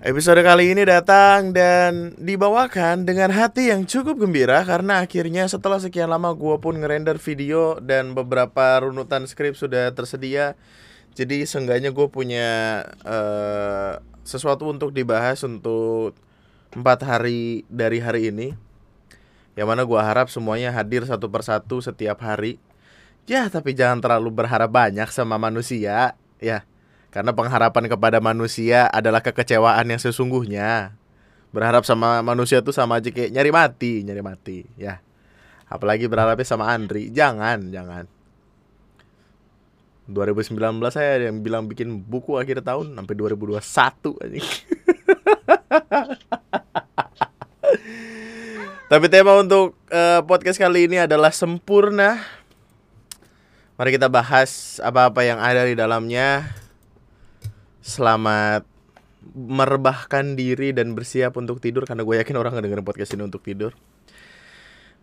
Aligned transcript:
Episode 0.00 0.40
kali 0.40 0.72
ini 0.72 0.88
datang 0.88 1.52
dan 1.52 2.16
dibawakan 2.16 3.04
dengan 3.04 3.28
hati 3.36 3.68
yang 3.68 3.84
cukup 3.84 4.24
gembira 4.24 4.64
karena 4.64 5.04
akhirnya 5.04 5.44
setelah 5.44 5.76
sekian 5.76 6.08
lama 6.08 6.32
gue 6.32 6.56
pun 6.56 6.72
ngerender 6.72 7.20
video 7.20 7.76
dan 7.84 8.16
beberapa 8.16 8.80
runutan 8.80 9.28
skrip 9.28 9.60
sudah 9.60 9.92
tersedia. 9.92 10.56
Jadi 11.12 11.44
seenggaknya 11.44 11.92
gue 11.92 12.08
punya 12.08 12.80
uh, 13.04 14.00
sesuatu 14.24 14.72
untuk 14.72 14.96
dibahas 14.96 15.44
untuk 15.44 16.16
empat 16.72 17.04
hari 17.04 17.68
dari 17.68 18.00
hari 18.00 18.32
ini. 18.32 18.56
Yang 19.52 19.68
mana 19.68 19.84
gue 19.84 20.00
harap 20.00 20.32
semuanya 20.32 20.72
hadir 20.72 21.04
satu 21.04 21.28
persatu 21.28 21.84
setiap 21.84 22.24
hari. 22.24 22.56
Ya 23.28 23.52
tapi 23.52 23.76
jangan 23.76 24.00
terlalu 24.00 24.32
berharap 24.32 24.72
banyak 24.72 25.12
sama 25.12 25.36
manusia 25.36 26.16
ya 26.40 26.64
karena 27.10 27.34
pengharapan 27.34 27.90
kepada 27.90 28.22
manusia 28.22 28.86
adalah 28.86 29.18
kekecewaan 29.18 29.82
yang 29.90 29.98
sesungguhnya. 29.98 30.94
Berharap 31.50 31.82
sama 31.82 32.22
manusia 32.22 32.62
tuh 32.62 32.70
sama 32.70 33.02
aja 33.02 33.10
kayak 33.10 33.34
nyari 33.34 33.50
mati, 33.50 34.06
nyari 34.06 34.22
mati, 34.22 34.62
ya. 34.78 35.02
Apalagi 35.66 36.06
berharapnya 36.06 36.46
sama 36.46 36.70
Andri. 36.70 37.10
Jangan, 37.10 37.74
jangan. 37.74 38.06
2019 40.06 40.54
saya 40.90 41.30
yang 41.30 41.42
bilang 41.42 41.66
bikin 41.66 42.02
buku 42.02 42.38
akhir 42.38 42.62
tahun 42.62 42.94
sampai 42.94 43.14
2021 43.14 43.58
anjing. 44.26 44.46
Tapi 48.90 49.06
tema 49.06 49.38
untuk 49.38 49.78
uh, 49.94 50.18
podcast 50.26 50.58
kali 50.58 50.90
ini 50.90 50.98
adalah 50.98 51.30
sempurna. 51.30 52.18
Mari 53.78 53.94
kita 53.94 54.10
bahas 54.10 54.82
apa-apa 54.82 55.22
yang 55.22 55.38
ada 55.38 55.62
di 55.62 55.78
dalamnya 55.78 56.50
selamat 57.90 58.62
merebahkan 59.34 60.38
diri 60.38 60.70
dan 60.70 60.94
bersiap 60.94 61.34
untuk 61.34 61.58
tidur 61.58 61.82
karena 61.82 62.06
gue 62.06 62.22
yakin 62.22 62.38
orang 62.38 62.54
ngedengerin 62.54 62.86
podcast 62.86 63.18
ini 63.18 63.26
untuk 63.26 63.42
tidur. 63.42 63.74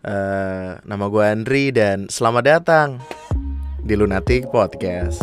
Uh, 0.00 0.80
nama 0.88 1.04
gue 1.12 1.20
Andri 1.20 1.68
dan 1.68 2.08
selamat 2.08 2.44
datang 2.48 2.88
di 3.84 3.92
Lunatic 3.92 4.48
Podcast. 4.48 5.20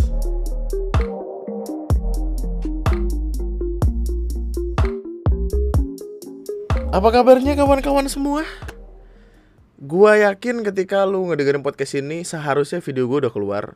Apa 6.93 7.09
kabarnya 7.11 7.57
kawan-kawan 7.57 8.07
semua? 8.07 8.45
Gua 9.75 10.15
yakin 10.15 10.63
ketika 10.63 11.03
lu 11.03 11.27
ngedengerin 11.27 11.59
podcast 11.59 11.99
ini 11.99 12.23
seharusnya 12.23 12.79
video 12.79 13.09
gue 13.09 13.27
udah 13.27 13.33
keluar. 13.33 13.75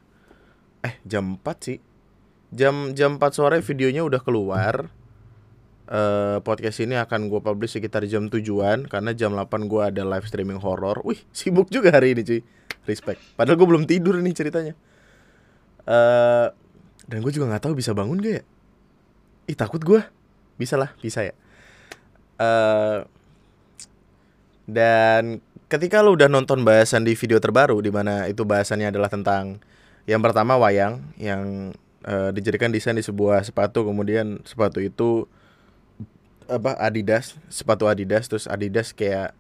Eh, 0.80 0.96
jam 1.04 1.36
4 1.36 1.58
sih 1.60 1.89
jam 2.50 2.98
jam 2.98 3.22
4 3.22 3.30
sore 3.30 3.58
videonya 3.62 4.02
udah 4.02 4.22
keluar 4.22 4.90
uh, 5.90 6.38
podcast 6.42 6.82
ini 6.82 6.96
akan 6.98 7.28
gue 7.28 7.42
publish 7.42 7.78
sekitar 7.78 8.06
jam 8.06 8.30
tujuan 8.30 8.86
karena 8.86 9.12
jam 9.14 9.34
8 9.34 9.70
gue 9.70 9.82
ada 9.82 10.04
live 10.06 10.26
streaming 10.30 10.62
horror. 10.62 11.02
Wih, 11.04 11.20
sibuk 11.34 11.68
juga 11.74 11.94
hari 11.94 12.14
ini 12.14 12.22
cuy. 12.24 12.42
Respect. 12.86 13.22
Padahal 13.38 13.58
gue 13.60 13.68
belum 13.70 13.84
tidur 13.86 14.18
nih 14.18 14.34
ceritanya. 14.34 14.74
Uh, 15.86 16.50
dan 17.10 17.26
gue 17.26 17.34
juga 17.34 17.50
nggak 17.50 17.64
tahu 17.66 17.74
bisa 17.78 17.94
bangun 17.94 18.22
gak 18.22 18.34
ya. 18.42 18.44
Ih 19.50 19.58
takut 19.58 19.82
gue. 19.82 20.02
Bisa 20.58 20.78
lah, 20.78 20.94
bisa 21.02 21.26
ya. 21.26 21.34
Uh, 22.40 23.06
dan 24.70 25.42
ketika 25.70 26.02
lo 26.02 26.14
udah 26.14 26.30
nonton 26.30 26.62
bahasan 26.62 27.06
di 27.06 27.14
video 27.18 27.42
terbaru 27.42 27.82
di 27.82 27.90
mana 27.90 28.30
itu 28.30 28.46
bahasannya 28.46 28.94
adalah 28.94 29.10
tentang 29.10 29.62
yang 30.06 30.22
pertama 30.22 30.58
wayang 30.58 31.02
yang 31.18 31.74
uh, 32.06 32.30
dijadikan 32.36 32.72
desain 32.72 32.96
di 32.96 33.04
sebuah 33.04 33.44
sepatu 33.44 33.84
kemudian 33.88 34.40
sepatu 34.46 34.80
itu 34.80 35.26
apa 36.50 36.74
Adidas 36.82 37.38
sepatu 37.48 37.86
Adidas 37.86 38.26
terus 38.30 38.50
Adidas 38.50 38.94
kayak 38.94 39.38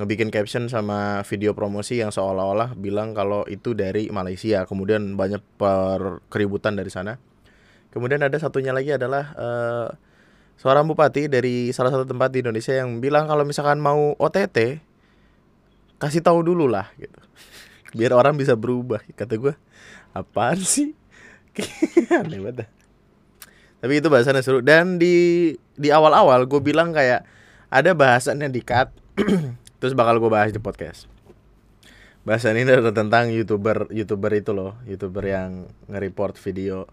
ngebikin 0.00 0.32
caption 0.32 0.64
sama 0.72 1.20
video 1.28 1.52
promosi 1.52 2.00
yang 2.00 2.08
seolah-olah 2.08 2.72
bilang 2.72 3.12
kalau 3.12 3.44
itu 3.44 3.76
dari 3.76 4.08
Malaysia. 4.08 4.64
Kemudian 4.64 5.12
banyak 5.12 5.44
per 5.60 6.24
keributan 6.32 6.72
dari 6.72 6.88
sana. 6.88 7.20
Kemudian 7.92 8.24
ada 8.24 8.32
satunya 8.40 8.72
lagi 8.72 8.96
adalah 8.96 9.36
uh, 9.36 9.88
seorang 10.56 10.88
bupati 10.88 11.28
dari 11.28 11.68
salah 11.76 11.92
satu 11.92 12.08
tempat 12.08 12.32
di 12.32 12.40
Indonesia 12.40 12.72
yang 12.72 13.04
bilang 13.04 13.28
kalau 13.28 13.44
misalkan 13.44 13.76
mau 13.76 14.16
OTT 14.16 14.80
kasih 16.00 16.24
tahu 16.24 16.48
dulu 16.48 16.64
lah 16.64 16.88
gitu. 16.96 17.20
Biar 17.98 18.16
orang 18.16 18.40
bisa 18.40 18.56
berubah. 18.56 19.04
Kata 19.12 19.36
gue 19.36 19.52
apaan 20.16 20.64
sih 20.64 20.96
aneh 22.20 22.40
banget 22.40 22.68
tapi 23.80 23.98
itu 23.98 24.08
bahasannya 24.12 24.44
seru. 24.44 24.60
Dan 24.60 25.00
di 25.00 25.50
di 25.74 25.88
awal-awal 25.88 26.44
gue 26.44 26.60
bilang 26.60 26.92
kayak 26.92 27.24
ada 27.72 27.96
bahasannya 27.96 28.52
di 28.52 28.60
cut 28.60 28.92
terus 29.80 29.96
bakal 29.96 30.20
gue 30.20 30.30
bahas 30.30 30.52
di 30.52 30.60
podcast. 30.60 31.08
Bahasan 32.20 32.60
ini 32.60 32.68
adalah 32.68 32.92
tentang 32.92 33.32
youtuber 33.32 33.88
youtuber 33.88 34.28
itu 34.36 34.52
loh 34.52 34.76
youtuber 34.84 35.24
yang 35.24 35.72
nge-report 35.88 36.36
video. 36.36 36.84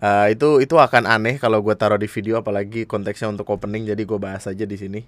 Uh, 0.00 0.32
itu 0.32 0.64
itu 0.64 0.80
akan 0.80 1.04
aneh 1.04 1.36
kalau 1.36 1.60
gue 1.60 1.76
taruh 1.76 2.00
di 2.00 2.08
video 2.08 2.40
apalagi 2.40 2.88
konteksnya 2.88 3.28
untuk 3.28 3.52
opening 3.52 3.84
jadi 3.84 4.00
gue 4.00 4.16
bahas 4.22 4.46
aja 4.46 4.62
di 4.62 4.78
sini. 4.78 5.02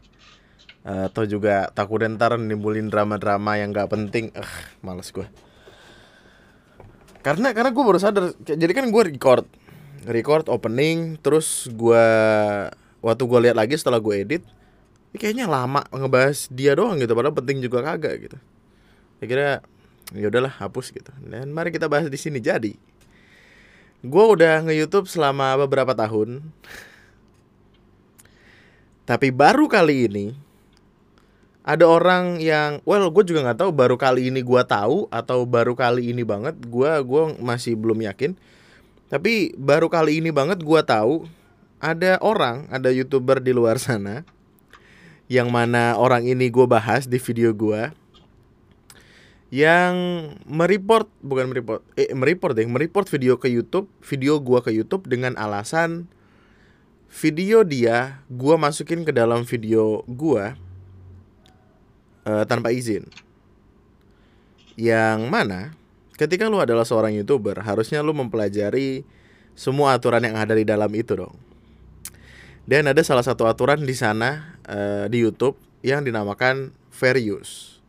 Uh, 0.82 1.06
atau 1.06 1.22
juga 1.30 1.70
takut 1.70 2.02
ntar 2.02 2.34
nimbulin 2.42 2.91
drama-drama 2.91 3.54
yang 3.54 3.70
gak 3.70 3.94
penting. 3.94 4.34
Uh, 4.34 4.50
males 4.82 5.14
gue 5.14 5.24
karena 7.22 7.55
karena 7.55 7.71
gue 7.71 7.84
baru 7.87 7.99
sadar 8.03 8.34
jadi 8.43 8.72
kan 8.75 8.91
gue 8.91 9.03
record 9.15 9.47
record 10.06 10.50
opening 10.50 11.19
terus 11.22 11.71
gue 11.71 12.06
waktu 13.03 13.22
gue 13.22 13.41
lihat 13.49 13.56
lagi 13.56 13.78
setelah 13.78 14.03
gue 14.03 14.15
edit 14.19 14.43
ini 15.12 15.21
kayaknya 15.21 15.44
lama 15.44 15.84
ngebahas 15.93 16.49
dia 16.49 16.72
doang 16.72 16.97
gitu 16.97 17.12
padahal 17.12 17.37
penting 17.37 17.60
juga 17.60 17.84
kagak 17.84 18.16
gitu. 18.16 18.38
Akhirnya 19.21 19.60
ya 20.16 20.33
udahlah 20.33 20.49
hapus 20.49 20.88
gitu. 20.88 21.12
Dan 21.21 21.53
mari 21.53 21.69
kita 21.69 21.84
bahas 21.84 22.09
di 22.09 22.16
sini. 22.16 22.41
Jadi 22.41 22.72
gue 24.00 24.25
udah 24.25 24.65
nge 24.65 24.72
YouTube 24.72 25.12
selama 25.12 25.53
beberapa 25.60 25.93
tahun. 25.93 26.41
Tapi 29.04 29.28
baru 29.28 29.69
kali 29.69 30.09
ini 30.09 30.27
ada 31.62 31.86
orang 31.86 32.42
yang 32.42 32.82
well 32.82 33.06
gue 33.10 33.22
juga 33.22 33.46
nggak 33.46 33.62
tahu 33.62 33.70
baru 33.70 33.94
kali 33.94 34.30
ini 34.34 34.42
gue 34.42 34.62
tahu 34.66 35.06
atau 35.14 35.46
baru 35.46 35.78
kali 35.78 36.10
ini 36.10 36.26
banget 36.26 36.58
gue 36.58 36.90
gue 37.06 37.22
masih 37.38 37.78
belum 37.78 38.02
yakin. 38.02 38.34
Tapi 39.12 39.54
baru 39.54 39.86
kali 39.92 40.18
ini 40.18 40.32
banget 40.34 40.64
gue 40.64 40.80
tahu 40.82 41.28
ada 41.82 42.18
orang 42.22 42.66
ada 42.70 42.90
youtuber 42.94 43.42
di 43.42 43.54
luar 43.54 43.78
sana 43.82 44.22
yang 45.26 45.50
mana 45.50 45.98
orang 45.98 46.26
ini 46.26 46.46
gue 46.46 46.66
bahas 46.66 47.10
di 47.10 47.18
video 47.18 47.50
gue 47.50 47.90
yang 49.52 49.94
mereport 50.48 51.10
bukan 51.20 51.52
mereport 51.52 51.84
eh 51.98 52.08
mereport 52.16 52.56
deh 52.56 52.64
mereport 52.64 53.04
video 53.10 53.36
ke 53.36 53.52
YouTube 53.52 53.84
video 54.00 54.40
gue 54.40 54.58
ke 54.64 54.72
YouTube 54.72 55.04
dengan 55.10 55.36
alasan 55.36 56.08
video 57.12 57.60
dia 57.60 58.24
gue 58.32 58.54
masukin 58.56 59.04
ke 59.04 59.12
dalam 59.12 59.44
video 59.44 60.06
gue 60.08 60.56
uh, 62.27 62.44
tanpa 62.47 62.75
izin. 62.75 63.06
Yang 64.75 65.21
mana 65.28 65.77
ketika 66.16 66.49
lu 66.49 66.62
adalah 66.62 66.87
seorang 66.87 67.12
YouTuber, 67.22 67.60
harusnya 67.62 68.00
lu 68.00 68.16
mempelajari 68.16 69.05
semua 69.53 69.97
aturan 69.97 70.25
yang 70.25 70.37
ada 70.38 70.56
di 70.56 70.65
dalam 70.65 70.88
itu 70.97 71.19
dong. 71.19 71.34
Dan 72.62 72.87
ada 72.87 73.03
salah 73.03 73.27
satu 73.27 73.44
aturan 73.50 73.83
di 73.83 73.94
sana 73.94 74.56
uh, 74.71 75.10
di 75.10 75.19
YouTube 75.21 75.59
yang 75.83 76.06
dinamakan 76.06 76.71
fair 76.94 77.19
use. 77.19 77.83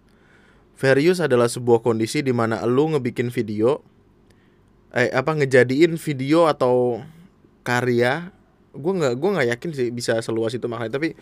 Fair 0.74 0.98
use 0.98 1.22
adalah 1.22 1.46
sebuah 1.48 1.86
kondisi 1.86 2.26
di 2.26 2.34
mana 2.34 2.66
lu 2.66 2.92
ngebikin 2.92 3.30
video 3.30 3.86
eh 4.94 5.10
apa 5.10 5.34
ngejadiin 5.34 5.98
video 5.98 6.46
atau 6.46 7.02
karya 7.66 8.30
gue 8.78 8.94
nggak 8.94 9.14
gue 9.18 9.30
nggak 9.34 9.48
yakin 9.58 9.70
sih 9.74 9.88
bisa 9.90 10.22
seluas 10.22 10.54
itu 10.54 10.70
makanya 10.70 11.02
tapi 11.02 11.18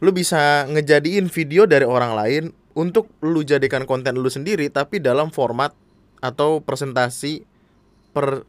lu 0.00 0.10
bisa 0.16 0.64
ngejadiin 0.68 1.28
video 1.28 1.68
dari 1.68 1.84
orang 1.84 2.12
lain 2.16 2.44
untuk 2.72 3.12
lu 3.20 3.44
jadikan 3.44 3.84
konten 3.84 4.16
lu 4.16 4.32
sendiri 4.32 4.72
tapi 4.72 4.96
dalam 4.96 5.28
format 5.28 5.76
atau 6.24 6.64
presentasi 6.64 7.44
per 8.16 8.48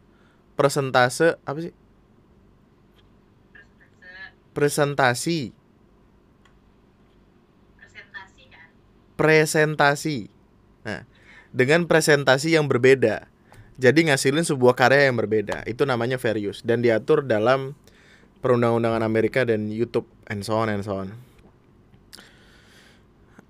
presentase 0.55 1.35
apa 1.43 1.59
sih? 1.59 1.73
Presentasi. 4.51 5.39
Presentasi 7.75 8.43
kan? 8.47 8.67
Presentasi. 9.19 10.17
Nah 10.87 11.01
dengan 11.51 11.83
presentasi 11.83 12.55
yang 12.55 12.71
berbeda. 12.71 13.27
Jadi 13.75 14.07
ngasilin 14.07 14.47
sebuah 14.47 14.75
karya 14.77 15.11
yang 15.11 15.19
berbeda. 15.19 15.67
Itu 15.67 15.83
namanya 15.83 16.15
fair 16.15 16.39
use 16.39 16.63
dan 16.63 16.79
diatur 16.79 17.27
dalam 17.27 17.75
perundang-undangan 18.39 19.03
Amerika 19.03 19.43
dan 19.43 19.67
YouTube 19.67 20.07
and 20.31 20.47
so 20.47 20.55
on 20.55 20.71
and 20.71 20.87
so 20.87 20.95
on 20.95 21.30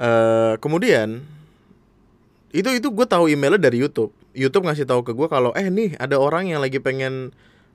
Uh, 0.02 0.58
kemudian 0.58 1.22
itu 2.50 2.68
itu 2.74 2.90
gue 2.90 3.06
tahu 3.06 3.30
emailnya 3.30 3.62
dari 3.62 3.78
YouTube. 3.78 4.10
YouTube 4.34 4.66
ngasih 4.66 4.90
tahu 4.90 5.06
ke 5.06 5.14
gue 5.14 5.28
kalau 5.30 5.54
eh 5.54 5.70
nih 5.70 5.94
ada 6.02 6.18
orang 6.18 6.50
yang 6.50 6.58
lagi 6.58 6.82
pengen 6.82 7.30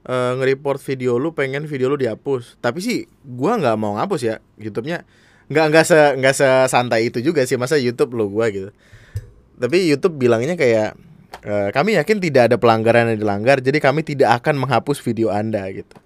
uh, 0.06 0.32
nge-report 0.38 0.78
video 0.80 1.18
lu 1.18 1.34
pengen 1.34 1.66
video 1.66 1.90
lu 1.90 1.98
dihapus. 1.98 2.56
Tapi 2.62 2.78
sih 2.80 2.98
gua 3.22 3.58
nggak 3.58 3.76
mau 3.76 3.98
ngapus 3.98 4.20
ya 4.22 4.36
YouTube-nya. 4.58 5.04
Nggak 5.46 5.64
nggak 5.70 5.84
se 5.86 5.98
nggak 6.18 6.34
sesantai 6.34 7.10
itu 7.10 7.18
juga 7.22 7.46
sih 7.46 7.58
masa 7.58 7.78
YouTube 7.78 8.14
lo 8.18 8.30
gua 8.30 8.50
gitu. 8.50 8.70
Tapi 9.56 9.88
YouTube 9.88 10.18
bilangnya 10.18 10.54
kayak 10.58 10.98
uh, 11.46 11.68
kami 11.70 11.96
yakin 11.96 12.18
tidak 12.20 12.52
ada 12.52 12.56
pelanggaran 12.60 13.14
yang 13.14 13.18
dilanggar, 13.24 13.64
jadi 13.64 13.80
kami 13.80 14.04
tidak 14.04 14.42
akan 14.42 14.60
menghapus 14.60 15.00
video 15.00 15.32
Anda 15.32 15.64
gitu. 15.72 15.96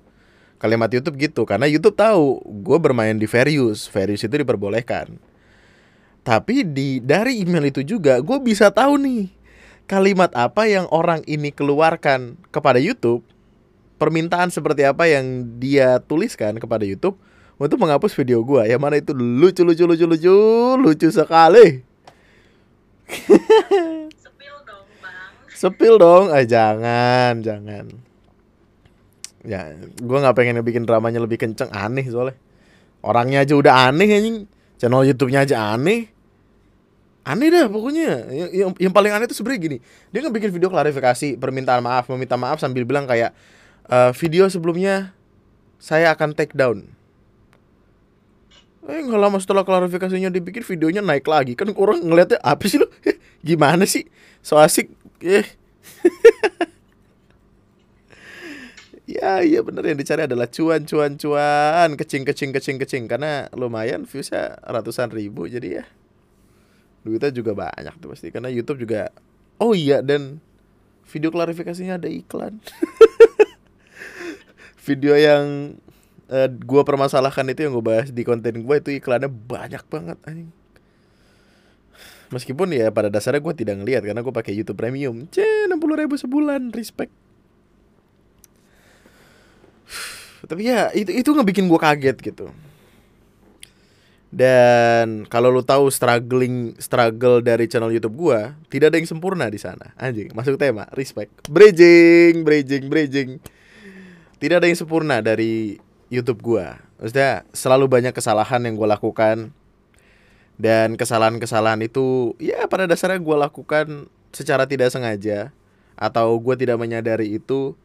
Kalimat 0.61 0.93
YouTube 0.93 1.17
gitu 1.17 1.43
karena 1.49 1.65
YouTube 1.65 1.97
tahu 1.97 2.37
gue 2.45 2.79
bermain 2.79 3.17
di 3.17 3.25
Various, 3.25 3.89
Various 3.89 4.23
itu 4.29 4.35
diperbolehkan. 4.45 5.17
Tapi 6.21 6.63
di 6.69 7.01
dari 7.01 7.41
email 7.41 7.73
itu 7.73 7.81
juga 7.81 8.21
gue 8.21 8.39
bisa 8.45 8.69
tahu 8.69 9.01
nih 9.01 9.33
kalimat 9.91 10.31
apa 10.39 10.71
yang 10.71 10.87
orang 10.95 11.25
ini 11.27 11.51
keluarkan 11.51 12.39
kepada 12.55 12.79
YouTube 12.79 13.27
permintaan 14.01 14.49
seperti 14.49 14.89
apa 14.89 15.05
yang 15.05 15.45
dia 15.61 16.01
tuliskan 16.01 16.57
kepada 16.57 16.89
YouTube 16.89 17.21
untuk 17.61 17.77
menghapus 17.77 18.17
video 18.17 18.41
gua. 18.41 18.65
Yang 18.65 18.81
mana 18.81 18.97
itu 18.97 19.13
lucu 19.13 19.61
lucu 19.61 19.85
lucu 19.85 20.09
lucu 20.09 20.37
lucu 20.81 21.09
sekali. 21.13 21.85
Sepil 24.17 24.57
dong 24.65 24.89
bang. 25.05 25.31
Sepil 25.53 25.95
dong. 26.01 26.25
Ah 26.33 26.41
jangan 26.49 27.45
jangan. 27.45 27.93
Ya 29.45 29.77
gua 30.01 30.25
nggak 30.25 30.37
pengen 30.41 30.65
bikin 30.65 30.89
dramanya 30.89 31.21
lebih 31.21 31.37
kenceng. 31.37 31.69
Aneh 31.69 32.09
soalnya. 32.09 32.41
Orangnya 33.05 33.45
aja 33.45 33.53
udah 33.53 33.93
aneh 33.93 34.09
anjing 34.09 34.39
channel 34.81 35.05
YouTube-nya 35.05 35.45
aja 35.45 35.77
aneh 35.77 36.09
aneh 37.21 37.49
dah 37.53 37.69
pokoknya 37.69 38.33
yang, 38.33 38.51
yang, 38.51 38.71
yang 38.89 38.93
paling 38.97 39.13
aneh 39.13 39.29
itu 39.29 39.37
sebenarnya 39.37 39.61
gini 39.61 39.77
dia 40.09 40.19
nggak 40.25 40.35
bikin 40.41 40.51
video 40.57 40.73
klarifikasi 40.73 41.37
permintaan 41.37 41.85
maaf 41.85 42.09
meminta 42.09 42.41
maaf 42.41 42.57
sambil 42.57 42.89
bilang 42.89 43.05
kayak 43.05 43.37
uh, 43.91 44.11
video 44.17 44.49
sebelumnya 44.49 45.13
saya 45.81 46.13
akan 46.13 46.37
take 46.37 46.53
down. 46.53 46.85
Eh 48.85 49.01
nggak 49.01 49.21
lama 49.21 49.41
setelah 49.41 49.65
klarifikasinya 49.65 50.29
dibikin 50.29 50.65
videonya 50.65 51.01
naik 51.01 51.25
lagi 51.25 51.57
kan 51.57 51.73
orang 51.73 52.05
ngeliatnya 52.05 52.37
apa 52.41 52.65
sih 52.69 52.77
lo? 52.81 52.89
Gimana 53.49 53.89
sih? 53.89 54.05
So 54.45 54.61
asik. 54.61 54.93
Eh. 55.25 55.45
ya 59.17 59.43
iya 59.43 59.61
bener. 59.65 59.83
Yang 59.83 59.99
dicari 60.07 60.23
adalah 60.29 60.47
cuan 60.47 60.87
cuan 60.87 61.17
cuan. 61.17 61.89
Kecing 61.97 62.23
kecing 62.29 62.51
kecing 62.55 62.77
kecing. 62.79 63.05
Karena 63.11 63.49
lumayan 63.57 64.07
viewsnya 64.07 64.61
ratusan 64.63 65.11
ribu. 65.11 65.49
Jadi 65.51 65.81
ya 65.81 65.85
duitnya 67.03 67.33
juga 67.33 67.53
banyak 67.57 67.95
tuh 67.99 68.13
pasti. 68.13 68.29
Karena 68.31 68.53
YouTube 68.53 68.85
juga 68.85 69.11
oh 69.61 69.73
iya 69.75 70.01
dan 70.05 70.39
video 71.11 71.35
klarifikasinya 71.35 71.99
ada 71.99 72.07
iklan. 72.07 72.59
Video 74.81 75.13
yang 75.13 75.77
uh, 76.33 76.47
eh, 76.47 76.49
gue 76.49 76.83
permasalahkan 76.89 77.45
itu 77.53 77.69
yang 77.69 77.77
gue 77.77 77.85
bahas 77.85 78.09
di 78.09 78.25
konten 78.25 78.65
gue 78.65 78.77
itu 78.81 78.91
iklannya 78.97 79.29
banyak 79.29 79.85
banget 79.93 80.17
anjing. 80.25 80.51
Meskipun 82.31 82.71
ya 82.73 82.89
pada 82.95 83.13
dasarnya 83.13 83.43
gue 83.43 83.55
tidak 83.59 83.83
ngeliat 83.83 84.07
karena 84.07 84.25
gue 84.25 84.33
pakai 84.33 84.57
YouTube 84.57 84.81
Premium. 84.81 85.29
C 85.29 85.43
enam 85.69 85.83
puluh 85.83 86.01
ribu 86.01 86.17
sebulan 86.17 86.73
respect 86.73 87.13
tapi 90.47 90.69
ya 90.69 90.93
itu 90.97 91.11
itu 91.11 91.31
bikin 91.33 91.69
gue 91.69 91.81
kaget 91.81 92.17
gitu 92.21 92.49
dan 94.31 95.27
kalau 95.27 95.51
lu 95.51 95.67
tahu 95.67 95.91
struggling 95.91 96.79
struggle 96.79 97.43
dari 97.43 97.67
channel 97.67 97.91
YouTube 97.91 98.15
gua, 98.15 98.55
tidak 98.71 98.95
ada 98.95 99.03
yang 99.03 99.11
sempurna 99.11 99.51
di 99.51 99.59
sana. 99.59 99.91
Anjing, 99.99 100.31
masuk 100.39 100.55
tema, 100.55 100.87
respect. 100.95 101.51
Bridging, 101.51 102.47
bridging, 102.47 102.87
bridging 102.87 103.43
tidak 104.41 104.65
ada 104.65 104.67
yang 104.73 104.81
sempurna 104.81 105.21
dari 105.21 105.77
YouTube 106.09 106.41
gua. 106.41 106.81
Maksudnya 106.99 107.45
selalu 107.53 107.87
banyak 107.87 108.17
kesalahan 108.17 108.65
yang 108.65 108.75
gua 108.75 108.97
lakukan 108.97 109.53
dan 110.57 110.97
kesalahan-kesalahan 110.97 111.85
itu 111.85 112.35
ya 112.41 112.65
pada 112.67 112.89
dasarnya 112.89 113.21
gua 113.21 113.47
lakukan 113.47 114.09
secara 114.33 114.65
tidak 114.65 114.89
sengaja 114.91 115.53
atau 115.95 116.33
gua 116.41 116.57
tidak 116.57 116.81
menyadari 116.81 117.37
itu 117.37 117.77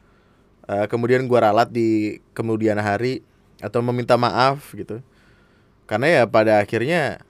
uh, 0.70 0.86
kemudian 0.90 1.26
gua 1.30 1.52
ralat 1.52 1.70
di 1.72 2.20
kemudian 2.34 2.78
hari 2.82 3.22
atau 3.62 3.82
meminta 3.82 4.20
maaf 4.20 4.74
gitu. 4.76 5.02
Karena 5.86 6.22
ya 6.22 6.24
pada 6.26 6.60
akhirnya 6.62 7.22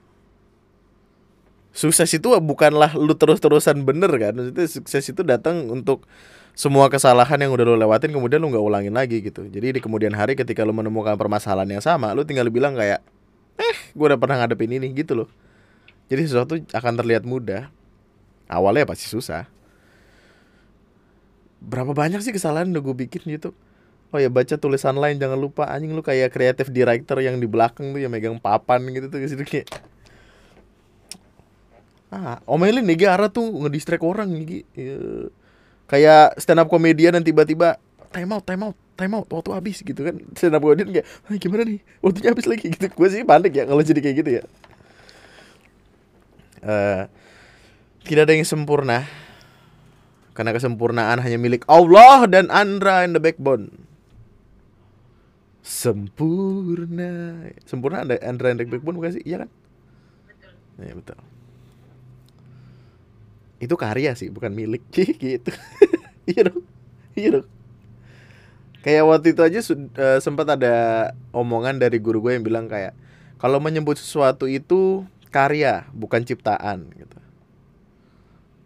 sukses 1.76 2.08
itu 2.08 2.32
bukanlah 2.40 2.96
lu 2.96 3.12
terus-terusan 3.12 3.84
bener 3.84 4.08
kan? 4.16 4.32
Maksudnya 4.32 4.66
sukses 4.66 5.04
itu 5.12 5.20
datang 5.20 5.68
untuk 5.68 6.08
semua 6.56 6.88
kesalahan 6.88 7.36
yang 7.36 7.52
udah 7.52 7.68
lo 7.68 7.76
lewatin 7.76 8.16
kemudian 8.16 8.40
lo 8.40 8.48
nggak 8.48 8.64
ulangin 8.64 8.96
lagi 8.96 9.20
gitu. 9.20 9.44
Jadi 9.44 9.76
di 9.76 9.80
kemudian 9.84 10.16
hari 10.16 10.32
ketika 10.32 10.64
lo 10.64 10.72
menemukan 10.72 11.12
permasalahan 11.20 11.68
yang 11.68 11.84
sama 11.84 12.16
lo 12.16 12.24
tinggal 12.24 12.48
bilang 12.48 12.72
kayak 12.72 13.04
eh 13.60 13.76
gue 13.92 14.06
udah 14.08 14.16
pernah 14.16 14.40
ngadepin 14.40 14.72
ini 14.72 14.88
gitu 14.96 15.12
loh. 15.12 15.28
Jadi 16.08 16.22
sesuatu 16.24 16.56
akan 16.72 16.92
terlihat 16.96 17.28
mudah. 17.28 17.68
Awalnya 18.46 18.86
pasti 18.86 19.10
susah 19.10 19.50
berapa 21.60 21.96
banyak 21.96 22.20
sih 22.20 22.32
kesalahan 22.34 22.68
udah 22.72 22.82
gue 22.82 22.96
bikin 23.06 23.22
gitu? 23.26 23.56
Oh 24.14 24.22
ya 24.22 24.30
baca 24.30 24.54
tulisan 24.54 24.96
lain 24.96 25.18
jangan 25.18 25.38
lupa. 25.40 25.66
Anjing 25.66 25.92
lu 25.92 26.02
kayak 26.04 26.30
kreatif 26.30 26.70
director 26.70 27.18
yang 27.18 27.42
di 27.42 27.48
belakang 27.50 27.90
tuh 27.90 28.00
yang 28.00 28.12
megang 28.12 28.38
papan 28.38 28.84
gitu 28.92 29.10
tuh 29.10 29.18
gitu 29.24 29.42
kayak. 29.42 29.66
Ah 32.12 32.38
omelin 32.46 32.86
nih 32.86 33.10
arah 33.10 33.26
tuh 33.26 33.50
ngedistract 33.66 34.06
orang 34.06 34.30
nih 34.30 34.62
ya 34.78 34.96
kayak 35.90 36.38
stand 36.38 36.62
up 36.62 36.70
komedian 36.70 37.18
dan 37.18 37.22
tiba-tiba 37.26 37.82
time 38.14 38.30
out 38.30 38.46
time 38.46 38.62
out 38.62 38.78
time 38.94 39.12
out 39.18 39.26
waktu 39.26 39.50
habis 39.52 39.82
gitu 39.82 40.00
kan. 40.00 40.16
Stand 40.38 40.54
up 40.54 40.62
komedian 40.62 40.94
kayak 40.94 41.06
gimana 41.42 41.66
nih? 41.66 41.82
Waktunya 41.98 42.30
habis 42.30 42.46
lagi 42.46 42.66
gitu. 42.70 42.86
Gue 42.94 43.08
sih 43.10 43.26
panik 43.26 43.52
ya 43.58 43.66
kalau 43.66 43.82
jadi 43.82 44.00
kayak 44.00 44.16
gitu 44.22 44.30
ya. 44.38 44.42
Uh, 46.62 47.10
tidak 48.06 48.30
ada 48.30 48.32
yang 48.38 48.46
sempurna 48.46 49.04
karena 50.36 50.52
kesempurnaan 50.52 51.24
hanya 51.24 51.40
milik 51.40 51.64
Allah 51.64 52.28
dan 52.28 52.52
Andra 52.52 53.08
in 53.08 53.16
the 53.16 53.22
backbone. 53.24 53.72
Sempurna. 55.64 57.48
Sempurna 57.64 58.04
ada 58.04 58.20
Andra 58.20 58.52
in 58.52 58.60
the 58.60 58.68
backbone 58.68 59.00
bukan 59.00 59.16
sih? 59.16 59.24
Iya 59.24 59.48
kan? 59.48 59.50
Betul. 60.28 60.52
Ya 60.84 60.92
betul. 60.92 61.18
Itu 63.56 63.74
karya 63.80 64.12
sih 64.12 64.28
bukan 64.28 64.52
milik. 64.52 64.84
Gitu. 64.92 65.50
Iya 66.28 66.52
dong. 66.52 66.62
Iya 67.16 67.28
dong. 67.40 67.48
Kayak 68.84 69.02
waktu 69.08 69.34
itu 69.34 69.42
aja 69.42 69.58
uh, 69.58 70.18
sempat 70.22 70.46
ada 70.46 70.74
omongan 71.34 71.80
dari 71.80 71.98
guru 71.98 72.22
gue 72.22 72.38
yang 72.38 72.46
bilang 72.46 72.70
kayak 72.70 72.94
kalau 73.40 73.58
menyebut 73.58 73.98
sesuatu 73.98 74.46
itu 74.46 75.02
karya 75.34 75.90
bukan 75.90 76.22
ciptaan 76.22 76.86
gitu 76.94 77.18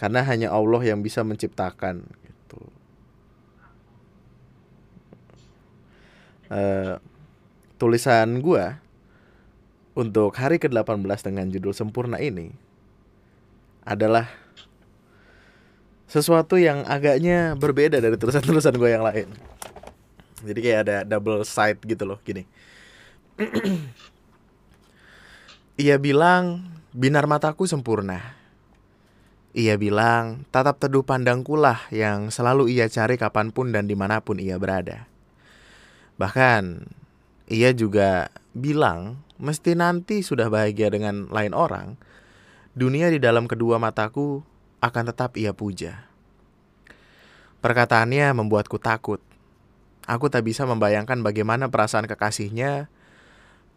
karena 0.00 0.25
hanya 0.25 0.49
Allah 0.49 0.80
yang 0.80 1.04
bisa 1.04 1.21
menciptakan 1.21 2.09
gitu 2.25 2.61
uh, 6.49 6.97
tulisan 7.76 8.40
gue 8.40 8.64
untuk 9.92 10.33
hari 10.40 10.57
ke-18 10.57 11.21
dengan 11.21 11.52
judul 11.52 11.76
sempurna 11.76 12.16
ini 12.16 12.57
adalah 13.85 14.33
sesuatu 16.09 16.57
yang 16.57 16.83
agaknya 16.88 17.54
berbeda 17.54 18.02
dari 18.02 18.16
tulisan-tulisan 18.19 18.75
gue 18.75 18.90
yang 18.90 19.07
lain. 19.07 19.30
Jadi 20.42 20.59
kayak 20.59 20.80
ada 20.88 20.97
double 21.07 21.47
side 21.47 21.78
gitu 21.87 22.02
loh, 22.02 22.19
gini. 22.26 22.49
Ia 25.87 25.97
bilang, 26.02 26.66
binar 26.90 27.30
mataku 27.30 27.69
sempurna. 27.71 28.40
Ia 29.50 29.75
bilang, 29.75 30.47
tatap 30.54 30.78
teduh 30.78 31.02
pandangku 31.02 31.59
lah 31.59 31.83
yang 31.90 32.30
selalu 32.30 32.71
ia 32.71 32.87
cari 32.87 33.19
kapan 33.19 33.50
pun 33.50 33.75
dan 33.75 33.90
di 33.90 33.99
mana 33.99 34.23
pun 34.23 34.38
ia 34.38 34.54
berada. 34.62 35.11
Bahkan, 36.23 36.87
ia 37.50 37.75
juga 37.75 38.30
bilang, 38.54 39.19
mesti 39.42 39.75
nanti 39.75 40.23
sudah 40.23 40.47
bahagia 40.47 40.95
dengan 40.95 41.26
lain 41.35 41.50
orang, 41.50 41.99
dunia 42.78 43.11
di 43.11 43.19
dalam 43.19 43.50
kedua 43.50 43.83
mataku 43.83 44.47
akan 44.78 45.04
tetap 45.11 45.35
ia 45.35 45.50
puja. 45.50 46.07
Perkataannya 47.59 48.30
membuatku 48.30 48.78
takut. 48.78 49.19
Aku 50.07 50.30
tak 50.30 50.47
bisa 50.47 50.62
membayangkan 50.62 51.26
bagaimana 51.26 51.69
perasaan 51.69 52.07
kekasihnya 52.07 52.87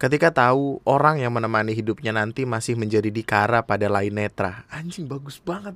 ketika 0.04 0.28
tahu 0.28 0.84
orang 0.84 1.24
yang 1.24 1.32
menemani 1.32 1.72
hidupnya 1.72 2.12
nanti 2.12 2.44
masih 2.44 2.76
menjadi 2.76 3.08
dikara 3.08 3.64
pada 3.64 3.88
lain 3.88 4.12
netra. 4.12 4.68
Anjing 4.68 5.08
bagus 5.08 5.40
banget. 5.40 5.72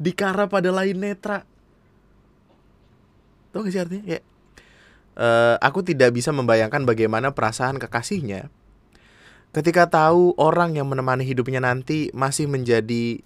Dikara 0.00 0.48
pada 0.48 0.72
lain 0.72 0.96
netra. 0.96 1.44
Tahu 3.52 3.68
gak 3.68 3.72
sih 3.76 3.82
artinya? 3.84 4.04
Ya. 4.16 4.20
Uh, 5.20 5.60
aku 5.60 5.84
tidak 5.84 6.16
bisa 6.16 6.32
membayangkan 6.32 6.88
bagaimana 6.88 7.36
perasaan 7.36 7.76
kekasihnya 7.76 8.48
ketika 9.50 9.90
tahu 9.90 10.30
orang 10.38 10.78
yang 10.78 10.86
menemani 10.86 11.26
hidupnya 11.26 11.58
nanti 11.58 12.06
masih 12.14 12.46
menjadi 12.46 13.18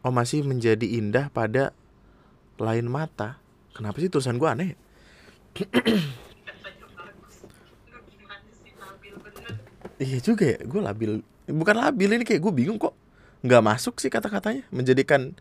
oh 0.00 0.12
masih 0.12 0.40
menjadi 0.48 0.86
indah 0.96 1.28
pada 1.28 1.76
lain 2.56 2.88
mata 2.88 3.36
kenapa 3.76 4.00
sih 4.00 4.08
tulisan 4.08 4.40
gue 4.40 4.48
aneh 4.48 4.72
iya 9.96 10.18
juga 10.20 10.44
ya 10.56 10.58
gue 10.60 10.80
labil. 10.82 11.10
Bukan 11.46 11.76
labil 11.78 12.10
ini 12.20 12.24
kayak 12.26 12.42
gue 12.42 12.52
bingung 12.52 12.78
kok. 12.80 12.94
Nggak 13.40 13.62
masuk 13.64 14.00
sih 14.02 14.10
kata-katanya. 14.10 14.66
Menjadikan 14.68 15.32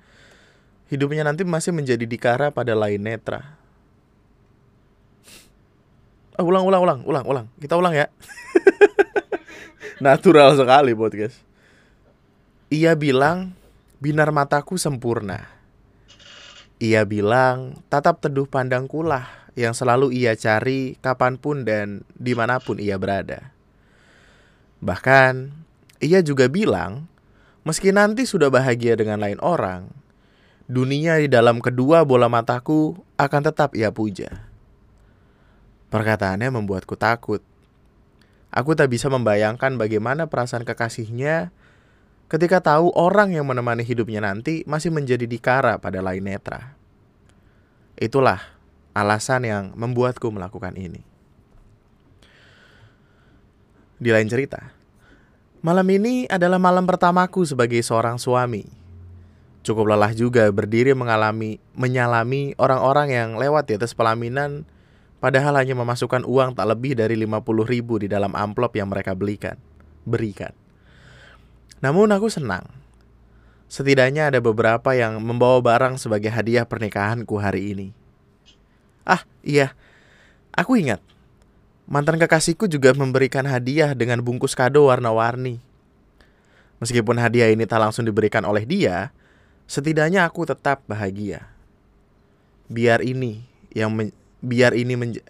hidupnya 0.87 1.25
nanti 1.25 1.43
masih 1.43 1.73
menjadi 1.73 2.05
dikara 2.05 2.53
pada 2.53 2.77
lain 2.77 3.01
netra. 3.01 3.57
Oh, 6.35 6.43
ulang 6.43 6.67
ulang 6.67 6.83
ulang 6.83 6.99
ulang 7.07 7.25
ulang. 7.25 7.47
Kita 7.59 7.79
ulang 7.79 7.95
ya. 7.95 8.11
Natural 10.03 10.51
sekali 10.59 10.91
podcast. 10.91 11.39
Ia 12.67 12.91
bilang 12.99 13.55
binar 14.03 14.35
mataku 14.35 14.75
sempurna. 14.75 15.47
Ia 16.75 17.07
bilang 17.07 17.79
tatap 17.87 18.19
teduh 18.19 18.43
pandangkulah 18.51 19.44
yang 19.55 19.71
selalu 19.71 20.11
ia 20.11 20.35
cari 20.35 20.99
kapan 20.99 21.39
pun 21.39 21.63
dan 21.63 22.03
di 22.15 22.35
mana 22.35 22.59
pun 22.59 22.79
ia 22.79 22.99
berada 22.99 23.55
Bahkan, 24.85 25.49
ia 26.03 26.21
juga 26.21 26.45
bilang, 26.45 27.09
meski 27.65 27.89
nanti 27.89 28.29
sudah 28.29 28.53
bahagia 28.53 28.93
dengan 28.93 29.17
lain 29.17 29.41
orang, 29.41 29.89
dunia 30.69 31.17
di 31.17 31.25
dalam 31.25 31.57
kedua 31.57 32.05
bola 32.05 32.29
mataku 32.29 32.93
akan 33.17 33.41
tetap 33.49 33.73
ia 33.73 33.89
puja. 33.89 34.45
Perkataannya 35.89 36.53
membuatku 36.53 36.93
takut. 36.99 37.41
Aku 38.53 38.77
tak 38.77 38.93
bisa 38.93 39.09
membayangkan 39.09 39.75
bagaimana 39.75 40.29
perasaan 40.29 40.63
kekasihnya 40.63 41.51
ketika 42.31 42.61
tahu 42.63 42.93
orang 42.95 43.35
yang 43.35 43.49
menemani 43.49 43.83
hidupnya 43.83 44.23
nanti 44.23 44.63
masih 44.63 44.93
menjadi 44.93 45.27
dikara 45.27 45.81
pada 45.81 45.99
lain 45.99 46.23
netra. 46.23 46.77
Itulah 47.99 48.54
alasan 48.95 49.43
yang 49.43 49.63
membuatku 49.75 50.31
melakukan 50.31 50.71
ini. 50.79 51.03
Di 53.99 54.09
lain 54.11 54.31
cerita, 54.31 54.71
malam 55.59 55.83
ini 55.91 56.23
adalah 56.31 56.55
malam 56.55 56.87
pertamaku 56.87 57.43
sebagai 57.43 57.79
seorang 57.83 58.15
suami. 58.15 58.63
Cukup 59.65 59.91
lelah 59.91 60.15
juga 60.15 60.47
berdiri 60.47 60.95
mengalami 60.95 61.59
menyalami 61.75 62.55
orang-orang 62.55 63.11
yang 63.11 63.29
lewat 63.35 63.67
di 63.67 63.73
atas 63.75 63.97
pelaminan 63.97 64.63
padahal 65.19 65.57
hanya 65.57 65.73
memasukkan 65.73 66.21
uang 66.21 66.53
tak 66.53 66.69
lebih 66.69 66.93
dari 66.95 67.17
50 67.17 67.43
ribu 67.65 67.97
di 67.97 68.05
dalam 68.05 68.31
amplop 68.37 68.77
yang 68.77 68.93
mereka 68.93 69.17
belikan, 69.17 69.57
berikan. 70.05 70.53
Namun 71.81 72.13
aku 72.13 72.29
senang. 72.29 72.69
Setidaknya 73.65 74.29
ada 74.29 74.37
beberapa 74.37 74.93
yang 74.93 75.17
membawa 75.17 75.57
barang 75.59 75.97
sebagai 75.97 76.29
hadiah 76.29 76.69
pernikahanku 76.69 77.33
hari 77.41 77.73
ini. 77.73 78.04
Ah, 79.05 79.23
iya. 79.45 79.77
Aku 80.55 80.75
ingat 80.75 80.99
Mantan 81.85 82.17
kekasihku 82.17 82.65
juga 82.65 82.97
memberikan 82.97 83.45
hadiah 83.45 83.93
dengan 83.93 84.17
bungkus 84.17 84.57
kado 84.57 84.89
warna-warni. 84.89 85.61
Meskipun 86.81 87.21
hadiah 87.21 87.53
ini 87.53 87.69
tak 87.69 87.77
langsung 87.77 88.09
diberikan 88.09 88.41
oleh 88.41 88.65
dia, 88.65 89.13
setidaknya 89.69 90.25
aku 90.25 90.49
tetap 90.49 90.81
bahagia. 90.89 91.45
Biar 92.65 93.05
ini 93.05 93.45
yang 93.69 93.93
men, 93.93 94.09
biar 94.41 94.73
ini 94.73 94.97
menja, 94.97 95.21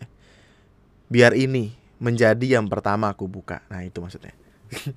biar 1.12 1.36
ini 1.36 1.76
menjadi 2.00 2.56
yang 2.56 2.72
pertama 2.72 3.12
aku 3.12 3.28
buka. 3.28 3.60
Nah, 3.68 3.84
itu 3.84 4.00
maksudnya. 4.00 4.32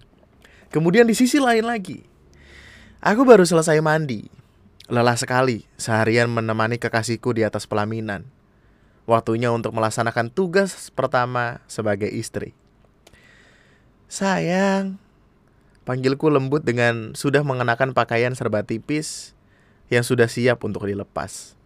Kemudian 0.74 1.10
di 1.10 1.18
sisi 1.18 1.42
lain 1.42 1.66
lagi, 1.66 2.06
aku 3.02 3.26
baru 3.26 3.42
selesai 3.42 3.82
mandi. 3.82 4.30
Lelah 4.86 5.18
sekali 5.18 5.66
seharian 5.74 6.30
menemani 6.30 6.78
kekasihku 6.78 7.34
di 7.34 7.42
atas 7.42 7.66
pelaminan 7.66 8.37
waktunya 9.08 9.48
untuk 9.48 9.72
melaksanakan 9.72 10.28
tugas 10.28 10.92
pertama 10.92 11.64
sebagai 11.64 12.12
istri. 12.12 12.52
Sayang, 14.04 15.00
panggilku 15.88 16.28
lembut 16.28 16.60
dengan 16.60 17.16
sudah 17.16 17.40
mengenakan 17.40 17.96
pakaian 17.96 18.36
serba 18.36 18.60
tipis 18.60 19.32
yang 19.88 20.04
sudah 20.04 20.28
siap 20.28 20.60
untuk 20.60 20.84
dilepas. 20.84 21.56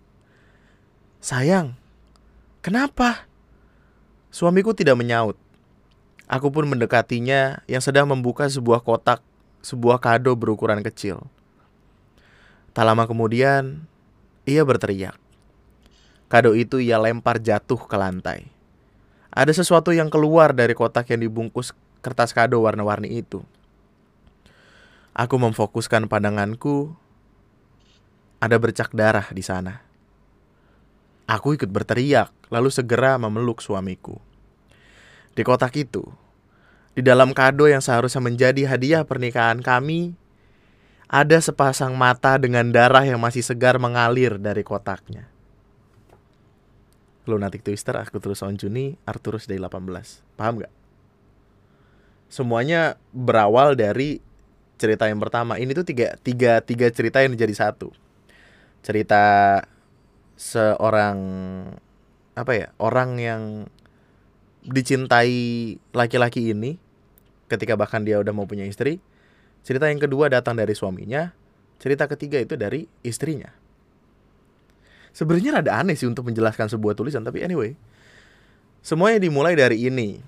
Sayang, 1.19 1.75
kenapa? 2.63 3.27
Suamiku 4.31 4.71
tidak 4.71 4.95
menyaut. 4.95 5.35
Aku 6.31 6.55
pun 6.55 6.65
mendekatinya 6.65 7.67
yang 7.67 7.83
sedang 7.83 8.07
membuka 8.07 8.47
sebuah 8.47 8.87
kotak, 8.87 9.19
sebuah 9.67 9.99
kado 9.99 10.33
berukuran 10.39 10.81
kecil. 10.81 11.27
Tak 12.73 12.87
lama 12.87 13.05
kemudian, 13.05 13.85
ia 14.49 14.63
berteriak. 14.67 15.22
Kado 16.33 16.57
itu 16.57 16.81
ia 16.81 16.97
lempar 16.97 17.37
jatuh 17.37 17.77
ke 17.77 17.93
lantai. 17.93 18.49
Ada 19.29 19.53
sesuatu 19.53 19.93
yang 19.93 20.09
keluar 20.09 20.57
dari 20.57 20.73
kotak 20.73 21.13
yang 21.13 21.29
dibungkus 21.29 21.77
kertas 22.01 22.33
kado 22.33 22.57
warna-warni 22.65 23.21
itu. 23.21 23.45
Aku 25.13 25.37
memfokuskan 25.37 26.09
pandanganku. 26.09 26.97
Ada 28.41 28.57
bercak 28.57 28.97
darah 28.97 29.29
di 29.29 29.45
sana. 29.45 29.85
Aku 31.29 31.53
ikut 31.53 31.69
berteriak, 31.69 32.33
lalu 32.49 32.73
segera 32.73 33.21
memeluk 33.21 33.61
suamiku. 33.61 34.17
Di 35.37 35.45
kotak 35.45 35.77
itu, 35.77 36.09
di 36.97 37.05
dalam 37.05 37.37
kado 37.37 37.69
yang 37.69 37.85
seharusnya 37.85 38.25
menjadi 38.25 38.73
hadiah 38.73 39.05
pernikahan 39.05 39.61
kami, 39.61 40.17
ada 41.13 41.37
sepasang 41.45 41.93
mata 41.93 42.41
dengan 42.41 42.73
darah 42.73 43.05
yang 43.05 43.21
masih 43.21 43.45
segar 43.45 43.77
mengalir 43.77 44.41
dari 44.41 44.65
kotaknya. 44.65 45.32
Lunatic 47.23 47.63
Twister, 47.63 47.95
aku 47.95 48.19
terus 48.19 48.43
on 48.43 48.59
Juni, 48.59 48.99
Arturus 49.07 49.47
dari 49.47 49.63
18. 49.63 49.79
Paham 50.35 50.59
gak? 50.59 50.73
Semuanya 52.27 52.99
berawal 53.15 53.79
dari 53.79 54.19
cerita 54.75 55.07
yang 55.07 55.23
pertama. 55.23 55.61
Ini 55.61 55.71
tuh 55.71 55.87
tiga, 55.87 56.19
tiga, 56.19 56.59
tiga 56.59 56.91
cerita 56.91 57.23
yang 57.23 57.39
jadi 57.39 57.55
satu. 57.55 57.95
Cerita 58.83 59.23
seorang 60.35 61.19
apa 62.33 62.53
ya 62.57 62.69
orang 62.81 63.21
yang 63.21 63.43
dicintai 64.65 65.77
laki-laki 65.93 66.51
ini 66.51 66.81
ketika 67.47 67.77
bahkan 67.77 68.03
dia 68.03 68.19
udah 68.19 68.35
mau 68.35 68.51
punya 68.51 68.67
istri. 68.67 68.99
Cerita 69.63 69.87
yang 69.87 70.03
kedua 70.03 70.27
datang 70.27 70.59
dari 70.59 70.75
suaminya. 70.75 71.31
Cerita 71.79 72.11
ketiga 72.11 72.43
itu 72.43 72.59
dari 72.59 72.91
istrinya 73.07 73.62
sebenarnya 75.13 75.61
rada 75.61 75.79
aneh 75.79 75.95
sih 75.95 76.09
untuk 76.09 76.27
menjelaskan 76.29 76.69
sebuah 76.73 76.97
tulisan 76.97 77.23
tapi 77.23 77.45
anyway. 77.45 77.77
Semuanya 78.83 79.23
dimulai 79.23 79.55
dari 79.55 79.87
ini. 79.87 80.19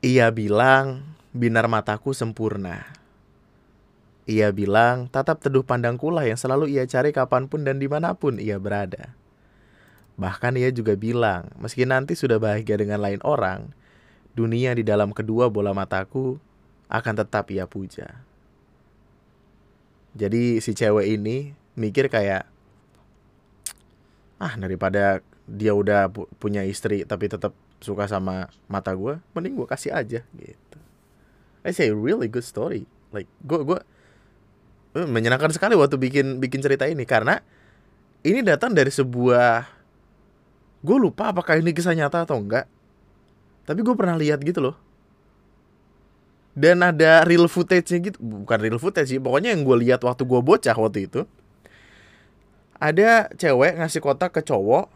Ia 0.00 0.32
bilang 0.32 1.04
binar 1.36 1.68
mataku 1.68 2.16
sempurna. 2.16 2.88
Ia 4.24 4.48
bilang 4.54 5.10
tatap 5.12 5.44
teduh 5.44 5.66
pandangku 5.66 6.08
lah 6.08 6.24
yang 6.24 6.40
selalu 6.40 6.72
ia 6.72 6.88
cari 6.88 7.12
kapan 7.12 7.50
pun 7.50 7.66
dan 7.66 7.76
di 7.76 7.90
mana 7.90 8.16
pun 8.16 8.40
ia 8.40 8.56
berada. 8.56 9.12
Bahkan 10.16 10.56
ia 10.56 10.72
juga 10.72 10.96
bilang 10.96 11.52
meski 11.60 11.84
nanti 11.84 12.16
sudah 12.16 12.40
bahagia 12.40 12.80
dengan 12.80 13.04
lain 13.04 13.20
orang 13.20 13.72
dunia 14.34 14.72
di 14.72 14.86
dalam 14.86 15.10
kedua 15.12 15.50
bola 15.52 15.74
mataku 15.76 16.40
akan 16.90 17.14
tetap 17.22 17.50
ia 17.54 17.64
puja. 17.70 18.22
Jadi 20.18 20.58
si 20.58 20.74
cewek 20.74 21.06
ini 21.06 21.54
mikir 21.78 22.10
kayak 22.10 22.49
ah 24.40 24.56
daripada 24.56 25.20
dia 25.44 25.76
udah 25.76 26.08
pu 26.08 26.24
punya 26.40 26.64
istri 26.64 27.04
tapi 27.04 27.28
tetap 27.28 27.52
suka 27.84 28.08
sama 28.08 28.48
mata 28.66 28.96
gue 28.96 29.20
mending 29.36 29.54
gue 29.60 29.68
kasih 29.68 29.92
aja 29.92 30.24
gitu. 30.36 30.78
I 31.60 31.76
say 31.76 31.92
really 31.92 32.26
good 32.26 32.44
story. 32.44 32.88
Like 33.12 33.28
gue 33.44 33.60
gue 33.60 33.78
menyenangkan 34.96 35.52
sekali 35.52 35.76
waktu 35.76 36.00
bikin 36.00 36.40
bikin 36.40 36.64
cerita 36.64 36.88
ini 36.88 37.04
karena 37.04 37.44
ini 38.24 38.40
datang 38.40 38.72
dari 38.72 38.88
sebuah 38.88 39.68
gue 40.80 40.96
lupa 40.96 41.30
apakah 41.30 41.60
ini 41.60 41.76
kisah 41.76 41.92
nyata 41.92 42.24
atau 42.24 42.40
enggak 42.40 42.64
tapi 43.68 43.84
gue 43.84 43.94
pernah 43.94 44.16
lihat 44.16 44.40
gitu 44.40 44.64
loh. 44.64 44.76
Dan 46.50 46.82
ada 46.82 47.22
real 47.22 47.46
footage-nya 47.46 48.10
gitu 48.10 48.18
bukan 48.18 48.58
real 48.58 48.80
footage 48.82 49.14
sih 49.14 49.20
pokoknya 49.22 49.54
yang 49.54 49.62
gue 49.62 49.76
lihat 49.86 50.02
waktu 50.02 50.26
gue 50.26 50.40
bocah 50.42 50.74
waktu 50.74 51.06
itu 51.06 51.22
ada 52.80 53.28
cewek 53.36 53.76
ngasih 53.76 54.00
kotak 54.00 54.32
ke 54.32 54.42
cowok 54.42 54.88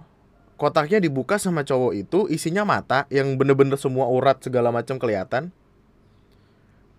kotaknya 0.57 1.03
dibuka 1.03 1.37
sama 1.37 1.67
cowok 1.67 1.93
itu 1.93 2.31
isinya 2.31 2.65
mata 2.65 3.05
yang 3.13 3.37
bener-bener 3.37 3.77
semua 3.77 4.07
urat 4.07 4.39
segala 4.41 4.71
macam 4.71 4.97
kelihatan. 4.97 5.51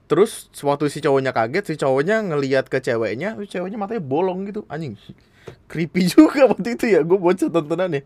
Terus 0.05 0.53
waktu 0.61 0.85
si 0.93 1.01
cowoknya 1.01 1.33
kaget 1.33 1.65
si 1.65 1.75
cowoknya 1.81 2.21
ngeliat 2.21 2.69
ke 2.69 2.77
ceweknya 2.77 3.33
ceweknya 3.49 3.81
matanya 3.81 4.03
bolong 4.05 4.45
gitu. 4.45 4.67
Anjing 4.69 4.99
creepy 5.71 6.05
juga 6.05 6.45
waktu 6.45 6.77
itu 6.77 6.85
ya 6.93 7.01
gue 7.01 7.17
bocah 7.17 7.49
tontonannya 7.49 8.05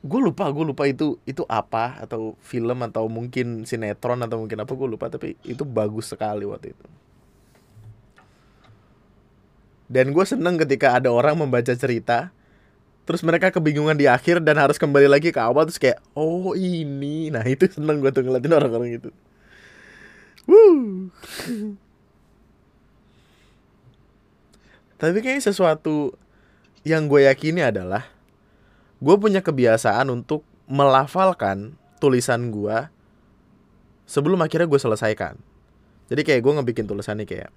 gue 0.00 0.20
lupa 0.20 0.48
gue 0.48 0.64
lupa 0.64 0.88
itu 0.88 1.20
itu 1.28 1.44
apa 1.44 2.00
atau 2.00 2.32
film 2.40 2.80
atau 2.88 3.04
mungkin 3.12 3.68
sinetron 3.68 4.24
atau 4.24 4.40
mungkin 4.40 4.64
apa 4.64 4.72
gue 4.72 4.88
lupa 4.88 5.12
tapi 5.12 5.36
itu 5.44 5.60
bagus 5.68 6.08
sekali 6.08 6.48
waktu 6.48 6.72
itu 6.72 6.84
dan 9.90 10.14
gue 10.14 10.22
seneng 10.22 10.54
ketika 10.54 10.94
ada 10.94 11.10
orang 11.10 11.34
membaca 11.34 11.74
cerita 11.74 12.30
terus 13.10 13.26
mereka 13.26 13.50
kebingungan 13.50 13.98
di 13.98 14.06
akhir 14.06 14.38
dan 14.38 14.54
harus 14.54 14.78
kembali 14.78 15.10
lagi 15.10 15.34
ke 15.34 15.40
awal 15.42 15.66
terus 15.66 15.82
kayak 15.82 15.98
oh 16.14 16.54
ini. 16.54 17.26
Nah 17.34 17.42
itu 17.42 17.66
seneng 17.66 17.98
gue 17.98 18.14
tuh 18.14 18.22
ngeliatin 18.22 18.54
orang-orang 18.54 19.02
itu. 19.02 19.10
Woo. 20.46 21.10
tapi 25.00 25.18
kayaknya 25.24 25.48
sesuatu 25.48 26.14
yang 26.86 27.10
gue 27.10 27.26
yakini 27.26 27.66
adalah 27.66 28.06
gue 29.02 29.16
punya 29.18 29.42
kebiasaan 29.42 30.06
untuk 30.12 30.46
melafalkan 30.70 31.74
tulisan 31.98 32.54
gue 32.54 32.86
sebelum 34.06 34.38
akhirnya 34.38 34.70
gue 34.70 34.78
selesaikan. 34.78 35.34
Jadi 36.06 36.22
kayak 36.22 36.46
gue 36.46 36.52
ngebikin 36.62 36.86
tulisannya 36.86 37.26
kayak 37.26 37.50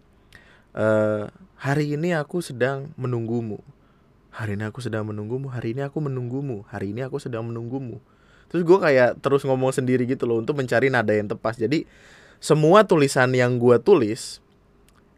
uh, 0.74 1.30
hari 1.58 1.94
ini 1.96 2.13
aku 2.18 2.42
sedang 2.42 2.92
menunggumu. 3.00 3.62
Hari 4.34 4.58
ini 4.58 4.65
aku 4.65 4.82
sedang 4.82 5.06
menunggumu. 5.06 5.50
Hari 5.50 5.77
ini 5.77 5.82
aku 5.86 6.01
menunggumu. 6.01 6.65
Hari 6.70 6.92
ini 6.92 7.06
aku 7.06 7.22
sedang 7.22 7.46
menunggumu. 7.46 8.01
Terus 8.50 8.65
gue 8.65 8.77
kayak 8.77 9.22
terus 9.22 9.46
ngomong 9.46 9.74
sendiri 9.74 10.06
gitu 10.06 10.30
loh 10.30 10.42
untuk 10.42 10.58
mencari 10.58 10.89
nada 10.89 11.13
yang 11.13 11.30
tepat. 11.30 11.58
Jadi 11.58 11.86
semua 12.38 12.86
tulisan 12.86 13.30
yang 13.34 13.58
gue 13.58 13.77
tulis 13.82 14.42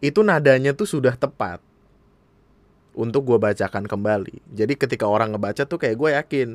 itu 0.03 0.19
nadanya 0.21 0.75
tuh 0.75 0.87
sudah 0.87 1.15
tepat 1.15 1.63
untuk 2.95 3.27
gue 3.27 3.39
bacakan 3.39 3.87
kembali. 3.87 4.39
Jadi 4.55 4.73
ketika 4.79 5.07
orang 5.07 5.35
ngebaca 5.35 5.67
tuh 5.67 5.79
kayak 5.79 5.95
gue 5.99 6.09
yakin 6.15 6.49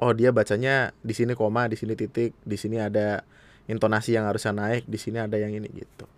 oh 0.00 0.12
dia 0.16 0.32
bacanya 0.32 0.96
di 1.04 1.12
sini 1.12 1.36
koma 1.36 1.68
di 1.68 1.76
sini 1.76 1.94
titik 1.94 2.32
di 2.42 2.56
sini 2.56 2.80
ada 2.80 3.22
intonasi 3.68 4.16
yang 4.16 4.26
harusnya 4.26 4.56
naik 4.56 4.88
di 4.88 4.96
sini 4.96 5.20
ada 5.20 5.36
yang 5.36 5.52
ini 5.52 5.68
gitu 5.76 6.08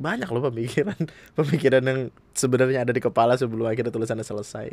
banyak 0.00 0.26
loh 0.32 0.48
pemikiran 0.48 0.96
pemikiran 1.38 1.82
yang 1.84 2.00
sebenarnya 2.32 2.88
ada 2.88 2.92
di 2.96 3.04
kepala 3.04 3.36
sebelum 3.36 3.68
akhirnya 3.68 3.92
tulisannya 3.92 4.24
selesai. 4.24 4.72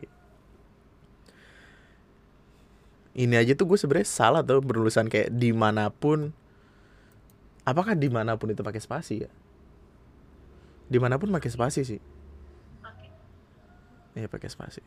Ini 3.17 3.35
aja 3.35 3.57
tuh 3.57 3.67
gue 3.67 3.77
sebenarnya 3.81 4.07
salah 4.07 4.41
tuh 4.45 4.63
berurusan 4.63 5.09
kayak 5.11 5.33
di 5.35 5.51
mana 5.51 5.89
pun 5.89 6.31
apakah 7.67 7.97
di 7.97 8.07
mana 8.07 8.39
pun 8.39 8.53
itu 8.53 8.63
pakai 8.63 8.79
spasi 8.79 9.27
ya? 9.27 9.31
Di 10.87 10.97
mana 11.01 11.19
pun 11.19 11.27
pakai 11.33 11.51
spasi 11.51 11.83
sih. 11.83 11.99
Iya 14.15 14.31
pakai 14.31 14.47
spasi. 14.47 14.79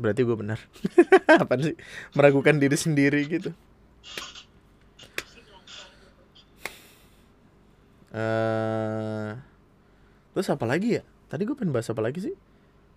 Berarti 0.00 0.24
gue 0.24 0.36
benar. 0.38 0.58
Apa 1.42 1.58
sih? 1.60 1.76
Meragukan 2.16 2.56
diri 2.56 2.74
sendiri 2.74 3.20
gitu. 3.28 3.52
Uh, 8.12 9.40
Terus 10.32 10.48
apa 10.48 10.64
lagi 10.64 11.00
ya? 11.00 11.02
Tadi 11.28 11.48
gue 11.48 11.56
pengen 11.56 11.72
bahas 11.72 11.88
apa 11.88 12.00
lagi 12.00 12.20
sih? 12.20 12.34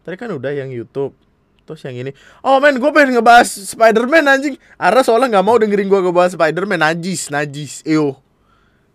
Tadi 0.04 0.16
kan 0.16 0.32
udah 0.32 0.52
yang 0.52 0.72
YouTube. 0.72 1.16
Terus 1.66 1.82
yang 1.84 1.98
ini. 1.98 2.12
Oh 2.46 2.62
men, 2.62 2.78
gue 2.78 2.92
pengen 2.94 3.18
ngebahas 3.20 3.48
Spider-Man 3.48 4.26
anjing. 4.28 4.56
Ara 4.78 5.02
soalnya 5.02 5.40
nggak 5.40 5.46
mau 5.46 5.58
dengerin 5.58 5.90
gue 5.90 6.00
ngebahas 6.00 6.38
Spider-Man. 6.38 6.80
Najis, 6.80 7.34
najis. 7.34 7.82
Eyo. 7.84 8.22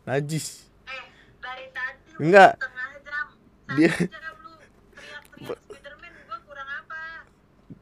Najis. 0.07 0.71
Eh, 0.87 1.03
Enggak. 2.23 2.57
Dia 3.75 3.91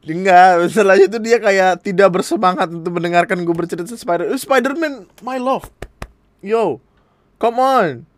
Enggak, 0.09 0.73
setelahnya 0.73 1.05
itu 1.05 1.19
dia 1.21 1.37
kayak 1.37 1.85
tidak 1.85 2.09
bersemangat 2.09 2.65
untuk 2.71 2.97
mendengarkan 2.97 3.45
gue 3.45 3.53
bercerita 3.53 3.93
Spider 3.93 4.33
Spider-Man, 4.33 5.05
my 5.21 5.37
love. 5.37 5.69
Yo, 6.41 6.81
come 7.37 7.61
on. 7.61 8.09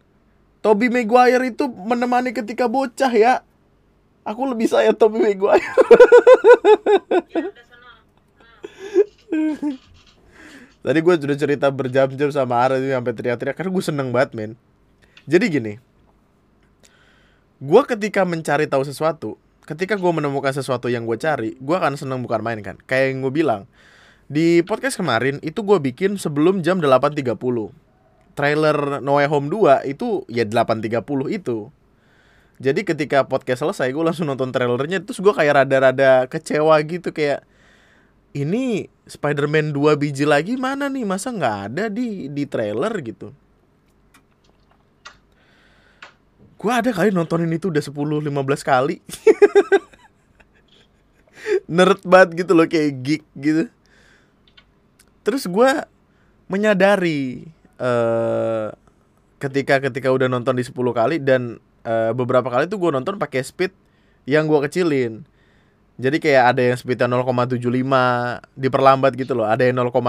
Toby 0.61 0.93
Maguire 0.93 1.49
itu 1.49 1.65
menemani 1.65 2.37
ketika 2.37 2.69
bocah 2.69 3.09
ya. 3.09 3.41
Aku 4.21 4.45
lebih 4.45 4.69
sayang 4.69 4.93
Toby 4.93 5.17
Maguire. 5.17 5.65
Tadi 10.81 10.97
gue 10.97 11.13
sudah 11.13 11.37
cerita 11.37 11.69
berjam-jam 11.69 12.29
sama 12.33 12.57
Ara 12.57 12.81
sampai 12.81 13.13
teriak-teriak 13.13 13.53
karena 13.57 13.69
gue 13.69 13.83
seneng 13.85 14.09
banget 14.09 14.33
men. 14.33 14.51
Jadi 15.29 15.45
gini, 15.49 15.73
gue 17.61 17.81
ketika 17.85 18.25
mencari 18.25 18.65
tahu 18.65 18.81
sesuatu, 18.81 19.37
ketika 19.69 19.93
gue 19.93 20.11
menemukan 20.13 20.49
sesuatu 20.49 20.89
yang 20.89 21.05
gue 21.05 21.21
cari, 21.21 21.53
gue 21.61 21.75
akan 21.77 21.93
seneng 22.01 22.25
bukan 22.25 22.41
main 22.41 22.57
kan. 22.65 22.81
Kayak 22.89 23.13
yang 23.13 23.21
gue 23.21 23.33
bilang 23.33 23.69
di 24.25 24.65
podcast 24.65 24.97
kemarin 24.97 25.37
itu 25.45 25.61
gue 25.61 25.77
bikin 25.77 26.17
sebelum 26.17 26.65
jam 26.65 26.81
8.30 26.81 27.21
trailer 28.33 29.03
No 29.03 29.19
Way 29.19 29.27
Home 29.27 29.47
2 29.51 29.87
itu 29.87 30.23
ya 30.31 30.47
8.30 30.47 31.01
itu. 31.31 31.69
Jadi 32.61 32.85
ketika 32.85 33.25
podcast 33.25 33.65
selesai 33.65 33.89
gue 33.89 34.03
langsung 34.05 34.29
nonton 34.29 34.53
trailernya 34.53 35.01
terus 35.01 35.17
gue 35.17 35.33
kayak 35.33 35.65
rada-rada 35.65 36.29
kecewa 36.29 36.77
gitu 36.85 37.09
kayak 37.09 37.41
ini 38.37 38.85
Spider-Man 39.09 39.73
2 39.73 39.97
biji 39.97 40.29
lagi 40.29 40.55
mana 40.55 40.87
nih? 40.87 41.03
Masa 41.03 41.33
nggak 41.33 41.57
ada 41.73 41.83
di 41.89 42.29
di 42.29 42.45
trailer 42.45 42.93
gitu. 43.01 43.33
Gue 46.61 46.71
ada 46.71 46.93
kali 46.93 47.09
nontonin 47.09 47.49
itu 47.49 47.73
udah 47.73 47.81
10 47.81 47.91
15 47.97 48.29
kali. 48.61 49.01
Nerd 51.75 52.05
banget 52.05 52.45
gitu 52.45 52.53
loh 52.53 52.69
kayak 52.69 52.91
geek 53.01 53.23
gitu. 53.33 53.65
Terus 55.25 55.49
gue 55.49 55.71
menyadari 56.45 57.49
uh, 57.81 58.69
ketika 59.41 59.81
ketika 59.81 60.13
udah 60.13 60.29
nonton 60.29 60.53
di 60.53 60.61
10 60.61 60.77
kali 60.93 61.17
dan 61.17 61.57
uh, 61.81 62.13
beberapa 62.13 62.45
kali 62.47 62.69
tuh 62.69 62.77
gue 62.77 62.91
nonton 62.93 63.17
pakai 63.17 63.41
speed 63.41 63.73
yang 64.29 64.45
gue 64.45 64.61
kecilin. 64.69 65.25
Jadi 66.01 66.17
kayak 66.17 66.55
ada 66.55 66.61
yang 66.61 66.77
speednya 66.77 67.05
0,75 67.09 67.61
diperlambat 68.57 69.11
gitu 69.17 69.37
loh, 69.37 69.45
ada 69.45 69.61
yang 69.61 69.77
0,5, 69.77 70.01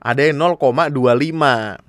ada 0.00 0.20
yang 0.20 0.36
0,25. 0.36 1.80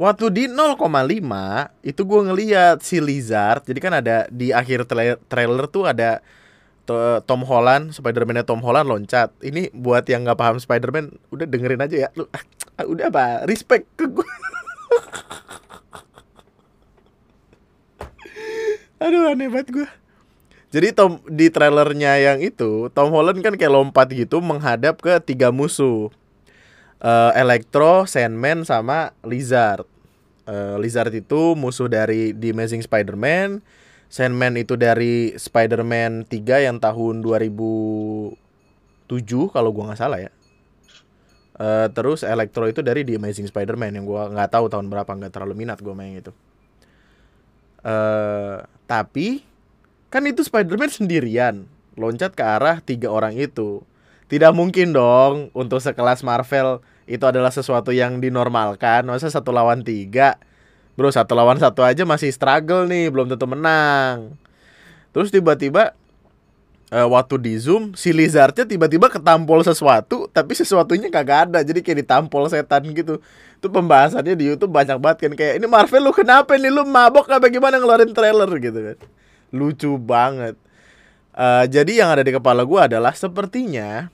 Waktu 0.00 0.26
di 0.32 0.44
0,5 0.48 1.84
itu 1.84 2.02
gue 2.06 2.20
ngeliat 2.24 2.78
si 2.80 3.02
Lizard, 3.02 3.66
jadi 3.68 3.78
kan 3.82 3.92
ada 4.00 4.16
di 4.32 4.54
akhir 4.54 4.86
trailer 5.28 5.66
tuh 5.68 5.90
ada 5.90 6.24
Tom 7.26 7.42
Holland, 7.46 7.94
Spider-Man-nya 7.94 8.44
Tom 8.46 8.60
Holland 8.64 8.88
loncat. 8.88 9.30
Ini 9.40 9.70
buat 9.74 10.06
yang 10.08 10.24
nggak 10.26 10.38
paham 10.38 10.56
Spider-Man, 10.60 11.18
udah 11.30 11.46
dengerin 11.46 11.84
aja 11.84 11.96
ya. 12.06 12.12
Lu 12.16 12.26
ah, 12.30 12.42
udah 12.86 13.08
apa? 13.12 13.44
Respect 13.46 13.86
ke 13.94 14.06
gue. 14.08 14.24
Aduh 19.04 19.32
aneh 19.32 19.48
banget 19.48 19.72
gue. 19.72 19.88
Jadi 20.70 20.94
Tom 20.94 21.18
di 21.26 21.50
trailernya 21.50 22.14
yang 22.22 22.38
itu 22.38 22.86
Tom 22.94 23.10
Holland 23.10 23.42
kan 23.42 23.58
kayak 23.58 23.74
lompat 23.74 24.06
gitu 24.14 24.38
menghadap 24.38 25.02
ke 25.02 25.18
tiga 25.18 25.50
musuh. 25.50 26.14
Uh, 27.00 27.32
Electro, 27.32 28.04
Sandman 28.04 28.62
sama 28.68 29.16
Lizard. 29.24 29.88
Uh, 30.44 30.76
Lizard 30.76 31.10
itu 31.16 31.56
musuh 31.56 31.88
dari 31.88 32.36
The 32.36 32.52
Amazing 32.52 32.84
Spider-Man 32.84 33.64
Sandman 34.10 34.58
itu 34.58 34.74
dari 34.74 35.38
Spider-Man 35.38 36.26
3 36.26 36.66
yang 36.66 36.82
tahun 36.82 37.22
2007 37.22 38.34
kalau 39.54 39.70
gua 39.70 39.94
nggak 39.94 40.00
salah 40.02 40.18
ya. 40.18 40.34
Uh, 41.54 41.86
terus 41.94 42.26
Electro 42.26 42.66
itu 42.66 42.82
dari 42.82 43.06
The 43.06 43.22
Amazing 43.22 43.46
Spider-Man 43.46 43.94
yang 43.94 44.04
gua 44.10 44.26
nggak 44.26 44.50
tahu 44.50 44.66
tahun 44.66 44.90
berapa 44.90 45.06
nggak 45.06 45.30
terlalu 45.30 45.62
minat 45.62 45.78
gua 45.78 45.94
main 45.94 46.18
itu. 46.18 46.34
Uh, 47.86 48.66
tapi 48.90 49.46
kan 50.10 50.26
itu 50.26 50.42
Spider-Man 50.42 50.90
sendirian 50.98 51.70
loncat 51.94 52.34
ke 52.34 52.42
arah 52.42 52.82
tiga 52.82 53.14
orang 53.14 53.38
itu. 53.38 53.86
Tidak 54.26 54.50
mungkin 54.50 54.90
dong 54.90 55.54
untuk 55.54 55.78
sekelas 55.78 56.26
Marvel 56.26 56.82
itu 57.06 57.22
adalah 57.22 57.54
sesuatu 57.54 57.94
yang 57.94 58.18
dinormalkan. 58.18 59.06
Masa 59.06 59.30
satu 59.30 59.54
lawan 59.54 59.86
tiga 59.86 60.38
Bro 61.00 61.08
satu 61.08 61.32
lawan 61.32 61.56
satu 61.56 61.80
aja 61.80 62.04
masih 62.04 62.28
struggle 62.28 62.84
nih, 62.84 63.08
belum 63.08 63.32
tentu 63.32 63.48
menang. 63.48 64.36
Terus 65.16 65.32
tiba-tiba 65.32 65.96
uh, 66.92 67.08
waktu 67.08 67.40
di 67.40 67.56
zoom 67.56 67.96
si 67.96 68.12
lizardnya 68.12 68.68
tiba-tiba 68.68 69.08
ketampol 69.08 69.64
sesuatu 69.64 70.28
tapi 70.28 70.52
sesuatunya 70.52 71.08
kagak 71.08 71.48
ada. 71.48 71.64
Jadi 71.64 71.80
kayak 71.80 72.04
ditampol 72.04 72.52
setan 72.52 72.84
gitu. 72.92 73.16
Itu 73.56 73.72
pembahasannya 73.72 74.36
di 74.36 74.52
YouTube 74.52 74.76
banyak 74.76 75.00
banget 75.00 75.18
kan. 75.24 75.32
Kayak 75.40 75.64
ini 75.64 75.66
Marvel 75.72 76.04
lu 76.04 76.12
kenapa 76.12 76.60
nih 76.60 76.68
lu 76.68 76.84
mabok 76.84 77.32
apa 77.32 77.48
gimana 77.48 77.80
ngeluarin 77.80 78.12
trailer? 78.12 78.52
gitu 78.60 78.78
kan. 78.92 78.98
Lucu 79.56 79.96
banget. 79.96 80.60
Uh, 81.32 81.64
jadi 81.64 82.04
yang 82.04 82.12
ada 82.12 82.20
di 82.20 82.36
kepala 82.36 82.60
gue 82.60 82.76
adalah 82.76 83.16
sepertinya 83.16 84.12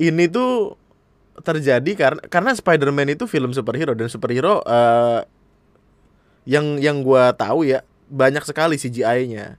ini 0.00 0.32
tuh 0.32 0.80
terjadi 1.44 1.92
karena 1.96 2.22
karena 2.28 2.50
Spider-Man 2.54 3.16
itu 3.16 3.24
film 3.28 3.52
superhero 3.52 3.92
dan 3.92 4.08
superhero 4.08 4.64
uh, 4.64 5.24
yang 6.46 6.78
yang 6.78 7.02
gua 7.02 7.34
tahu 7.34 7.66
ya 7.66 7.82
banyak 8.08 8.44
sekali 8.46 8.78
CGI-nya. 8.78 9.58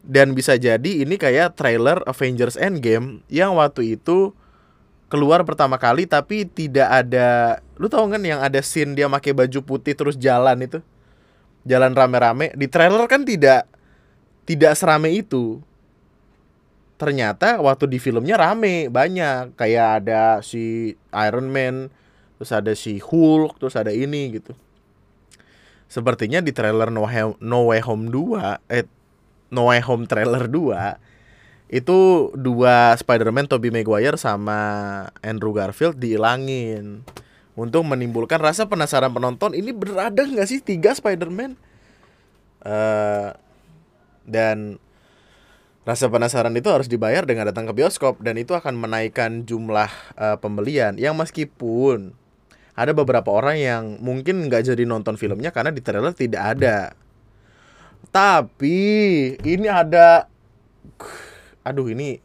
Dan 0.00 0.32
bisa 0.32 0.56
jadi 0.56 1.04
ini 1.04 1.20
kayak 1.20 1.60
trailer 1.60 2.00
Avengers 2.08 2.56
Endgame 2.56 3.20
yang 3.28 3.52
waktu 3.60 4.00
itu 4.00 4.32
keluar 5.12 5.42
pertama 5.44 5.76
kali 5.76 6.06
tapi 6.06 6.46
tidak 6.46 6.88
ada 6.88 7.58
lu 7.76 7.90
tau 7.90 8.06
kan 8.06 8.22
yang 8.22 8.38
ada 8.40 8.62
scene 8.62 8.94
dia 8.94 9.10
pakai 9.10 9.34
baju 9.34 9.60
putih 9.60 9.92
terus 9.92 10.14
jalan 10.16 10.56
itu. 10.64 10.80
jalan 11.60 11.92
rame-rame 11.92 12.56
di 12.56 12.64
trailer 12.72 13.04
kan 13.04 13.20
tidak 13.20 13.68
tidak 14.48 14.72
serame 14.80 15.12
itu 15.12 15.60
ternyata 17.00 17.56
waktu 17.64 17.88
di 17.88 17.96
filmnya 17.96 18.36
rame 18.36 18.92
banyak. 18.92 19.56
Kayak 19.56 20.04
ada 20.04 20.44
si 20.44 20.92
Iron 21.16 21.48
Man 21.48 21.88
terus 22.36 22.52
ada 22.52 22.72
si 22.76 23.00
Hulk 23.00 23.56
terus 23.56 23.72
ada 23.80 23.88
ini 23.88 24.36
gitu. 24.36 24.52
Sepertinya 25.88 26.44
di 26.44 26.52
trailer 26.52 26.92
No 26.92 27.08
Way, 27.08 27.40
no 27.40 27.72
Way 27.72 27.80
Home 27.88 28.12
2 28.12 28.68
eh 28.68 28.84
No 29.48 29.72
Way 29.72 29.80
Home 29.88 30.04
trailer 30.04 30.44
2 30.46 31.10
itu 31.70 32.30
dua 32.34 32.98
Spider-Man 32.98 33.46
Tobey 33.46 33.70
Maguire 33.70 34.18
sama 34.18 34.58
Andrew 35.22 35.54
Garfield 35.54 36.02
dihilangin. 36.02 37.06
Untuk 37.54 37.86
menimbulkan 37.86 38.42
rasa 38.42 38.66
penasaran 38.66 39.14
penonton 39.14 39.54
ini 39.54 39.70
berada 39.70 40.26
nggak 40.26 40.50
sih 40.50 40.58
tiga 40.58 40.90
Spider-Man? 40.90 41.54
Uh, 42.60 43.30
dan 44.26 44.82
Rasa 45.90 46.06
penasaran 46.06 46.54
itu 46.54 46.70
harus 46.70 46.86
dibayar 46.86 47.26
dengan 47.26 47.50
datang 47.50 47.66
ke 47.66 47.74
bioskop 47.74 48.22
dan 48.22 48.38
itu 48.38 48.54
akan 48.54 48.78
menaikkan 48.78 49.42
jumlah 49.42 49.90
uh, 50.14 50.38
pembelian 50.38 50.94
yang 50.94 51.18
meskipun 51.18 52.14
ada 52.78 52.94
beberapa 52.94 53.26
orang 53.34 53.58
yang 53.58 53.82
mungkin 53.98 54.46
nggak 54.46 54.70
jadi 54.70 54.86
nonton 54.86 55.18
filmnya 55.18 55.50
karena 55.50 55.74
di 55.74 55.82
trailer 55.82 56.14
tidak 56.14 56.42
ada. 56.54 56.94
Tapi 58.14 58.78
ini 59.42 59.66
ada 59.66 60.30
aduh 61.66 61.90
ini 61.90 62.22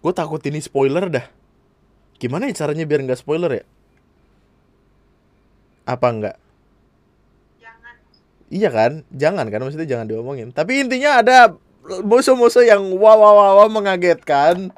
gue 0.00 0.12
takut 0.16 0.40
ini 0.48 0.64
spoiler 0.64 1.12
dah. 1.12 1.28
Gimana 2.16 2.48
ya 2.48 2.64
caranya 2.64 2.88
biar 2.88 3.04
nggak 3.04 3.20
spoiler 3.20 3.60
ya? 3.60 3.64
Apa 5.84 6.08
enggak? 6.08 6.41
Iya 8.52 8.68
kan? 8.68 9.08
Jangan 9.16 9.48
kan 9.48 9.64
maksudnya 9.64 9.88
jangan 9.88 10.04
diomongin. 10.04 10.52
Tapi 10.52 10.84
intinya 10.84 11.24
ada 11.24 11.56
musuh-musuh 12.04 12.68
yang 12.68 12.84
wow 13.00 13.16
wow 13.16 13.32
wow, 13.32 13.52
wow 13.64 13.68
mengagetkan. 13.72 14.68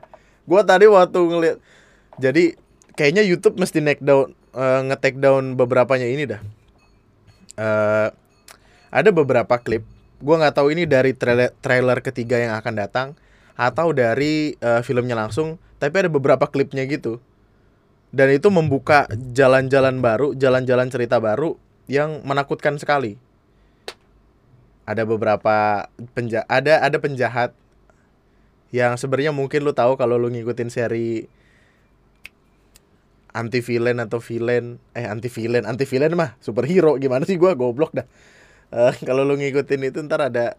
Gua 0.47 0.63
tadi 0.63 0.87
waktu 0.87 1.19
ngeliat 1.19 1.59
jadi 2.23 2.55
kayaknya 2.95 3.27
YouTube 3.27 3.59
mesti 3.59 3.83
naik 3.83 3.99
down 3.99 4.31
uh, 4.55 4.81
nge-take 4.87 5.19
down 5.19 5.59
beberapanya 5.59 6.07
ini 6.07 6.23
dah. 6.23 6.41
Uh, 7.59 8.09
ada 8.95 9.11
beberapa 9.11 9.59
klip. 9.59 9.83
Gua 10.23 10.39
nggak 10.39 10.55
tahu 10.55 10.71
ini 10.71 10.87
dari 10.87 11.11
trailer, 11.11 11.51
trailer 11.59 11.99
ketiga 11.99 12.39
yang 12.39 12.55
akan 12.55 12.75
datang 12.79 13.09
atau 13.59 13.91
dari 13.91 14.55
uh, 14.63 14.87
filmnya 14.87 15.19
langsung, 15.19 15.59
tapi 15.83 16.07
ada 16.07 16.11
beberapa 16.11 16.47
klipnya 16.47 16.87
gitu. 16.87 17.19
Dan 18.15 18.31
itu 18.31 18.47
membuka 18.55 19.11
jalan-jalan 19.35 19.99
baru, 19.99 20.39
jalan-jalan 20.39 20.87
cerita 20.95 21.19
baru 21.19 21.59
yang 21.91 22.23
menakutkan 22.23 22.79
sekali 22.79 23.19
ada 24.85 25.03
beberapa 25.09 25.89
penja 26.13 26.45
ada 26.49 26.85
ada 26.85 26.97
penjahat 27.01 27.57
yang 28.75 28.99
sebenarnya 28.99 29.31
mungkin 29.31 29.65
lu 29.65 29.71
tahu 29.71 29.95
kalau 29.95 30.19
lu 30.19 30.29
ngikutin 30.35 30.67
seri 30.67 31.31
anti 33.35 33.63
villain 33.63 33.99
atau 33.99 34.19
villain 34.23 34.79
eh 34.95 35.07
anti 35.07 35.31
villain 35.31 35.63
anti 35.63 35.87
villain 35.87 36.15
mah 36.15 36.35
superhero. 36.43 36.99
Gimana 36.99 37.23
sih 37.23 37.39
gua? 37.39 37.55
Goblok 37.55 37.95
dah. 37.95 38.07
Uh, 38.75 38.95
kalau 39.09 39.23
lu 39.23 39.39
ngikutin 39.39 39.91
itu 39.91 39.99
ntar 40.07 40.27
ada 40.27 40.59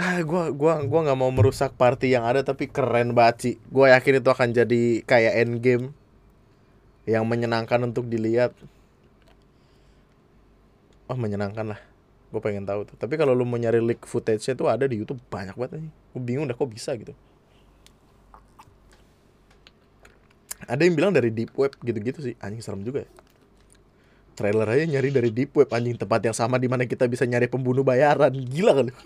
ah 0.00 0.20
gua 0.24 0.48
gua 0.54 0.80
gua 0.84 1.00
nggak 1.10 1.18
mau 1.18 1.32
merusak 1.32 1.74
party 1.74 2.14
yang 2.14 2.24
ada 2.24 2.40
tapi 2.40 2.68
keren 2.72 3.12
banget 3.12 3.36
sih. 3.40 3.54
Gua 3.68 3.92
yakin 3.92 4.24
itu 4.24 4.28
akan 4.32 4.48
jadi 4.56 4.82
kayak 5.04 5.34
end 5.44 5.54
game 5.60 5.84
yang 7.08 7.24
menyenangkan 7.28 7.80
untuk 7.84 8.08
dilihat. 8.08 8.52
Oh 11.08 11.16
menyenangkan 11.16 11.72
lah 11.72 11.87
gue 12.28 12.40
pengen 12.44 12.68
tahu 12.68 12.84
tuh. 12.84 12.96
Tapi 13.00 13.16
kalau 13.16 13.32
lu 13.32 13.48
mau 13.48 13.56
nyari 13.56 13.80
leak 13.80 14.04
footage-nya 14.04 14.52
tuh 14.52 14.68
ada 14.68 14.84
di 14.84 15.00
YouTube. 15.00 15.20
Banyak 15.32 15.56
banget 15.56 15.80
nih 15.80 15.88
gue 15.88 16.22
bingung 16.22 16.46
dah 16.48 16.56
kok 16.56 16.68
bisa 16.68 16.92
gitu. 16.96 17.16
Ada 20.68 20.84
yang 20.84 20.94
bilang 20.98 21.16
dari 21.16 21.32
deep 21.32 21.56
web 21.56 21.72
gitu-gitu 21.80 22.20
sih. 22.20 22.36
Anjing 22.44 22.60
serem 22.60 22.84
juga 22.84 23.08
ya. 23.08 23.10
Trailer 24.36 24.68
aja 24.68 24.84
nyari 24.84 25.08
dari 25.08 25.32
deep 25.32 25.56
web 25.56 25.72
anjing. 25.72 25.96
Tempat 25.96 26.20
yang 26.28 26.36
sama 26.36 26.60
di 26.60 26.68
mana 26.68 26.84
kita 26.84 27.08
bisa 27.08 27.24
nyari 27.24 27.48
pembunuh 27.48 27.80
bayaran. 27.80 28.36
Gila 28.36 28.72
kan 28.76 28.92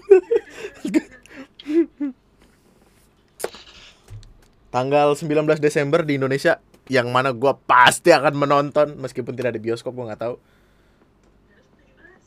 tanggal 4.73 5.13
19 5.15 5.61
Desember 5.61 6.01
di 6.03 6.17
Indonesia 6.17 6.59
yang 6.91 7.13
mana 7.15 7.31
gue 7.31 7.53
pasti 7.71 8.11
akan 8.11 8.35
menonton. 8.35 8.99
Meskipun 8.99 9.39
tidak 9.39 9.55
di 9.55 9.63
bioskop 9.63 9.95
gue 9.95 10.11
nggak 10.11 10.19
tahu 10.19 10.35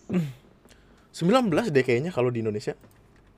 19 1.16 1.72
deh 1.72 1.84
kayaknya 1.88 2.12
kalau 2.12 2.28
di 2.28 2.44
Indonesia. 2.44 2.76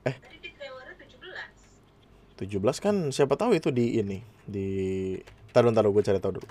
Eh. 0.02 0.16
Tadi 0.18 0.36
di 0.42 0.50
17. 0.50 2.42
17 2.42 2.82
kan 2.82 3.14
siapa 3.14 3.38
tahu 3.38 3.54
itu 3.54 3.70
di 3.70 4.02
ini 4.02 4.18
di 4.42 5.14
taruh 5.54 5.70
taruh 5.70 5.94
gue 5.94 6.02
cari 6.02 6.18
tahu 6.18 6.42
dulu. 6.42 6.48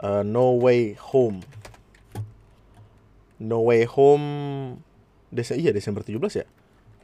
Uh, 0.00 0.24
no 0.24 0.56
Way 0.56 0.96
Home. 1.12 1.44
No 3.36 3.68
Way 3.68 3.84
Home 3.92 4.28
Desa 5.28 5.52
iya 5.60 5.76
Desember 5.76 6.00
17 6.00 6.40
ya. 6.40 6.48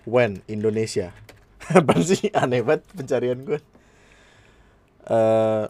When 0.09 0.41
Indonesia. 0.49 1.13
Apa 1.77 2.01
sih 2.01 2.33
aneh 2.33 2.65
banget 2.65 2.89
pencarian 2.97 3.45
gue. 3.45 3.61
Uh, 5.05 5.69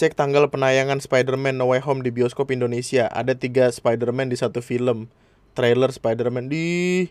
Cek 0.00 0.16
tanggal 0.16 0.48
penayangan 0.48 0.96
Spider-Man 0.96 1.60
No 1.60 1.68
Way 1.68 1.84
Home 1.84 2.00
di 2.00 2.08
bioskop 2.08 2.48
Indonesia. 2.48 3.04
Ada 3.12 3.36
tiga 3.36 3.68
Spider-Man 3.68 4.32
di 4.32 4.36
satu 4.40 4.64
film. 4.64 5.12
Trailer 5.52 5.92
Spider-Man 5.92 6.48
di 6.48 7.04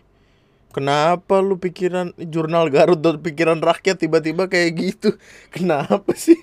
Kenapa 0.74 1.38
lu 1.38 1.54
pikiran 1.62 2.10
jurnal 2.18 2.66
Garut 2.66 2.98
dan 2.98 3.22
pikiran 3.22 3.62
rakyat 3.62 3.94
tiba-tiba 3.94 4.50
kayak 4.50 4.70
gitu? 4.74 5.14
Kenapa 5.54 6.18
sih? 6.18 6.34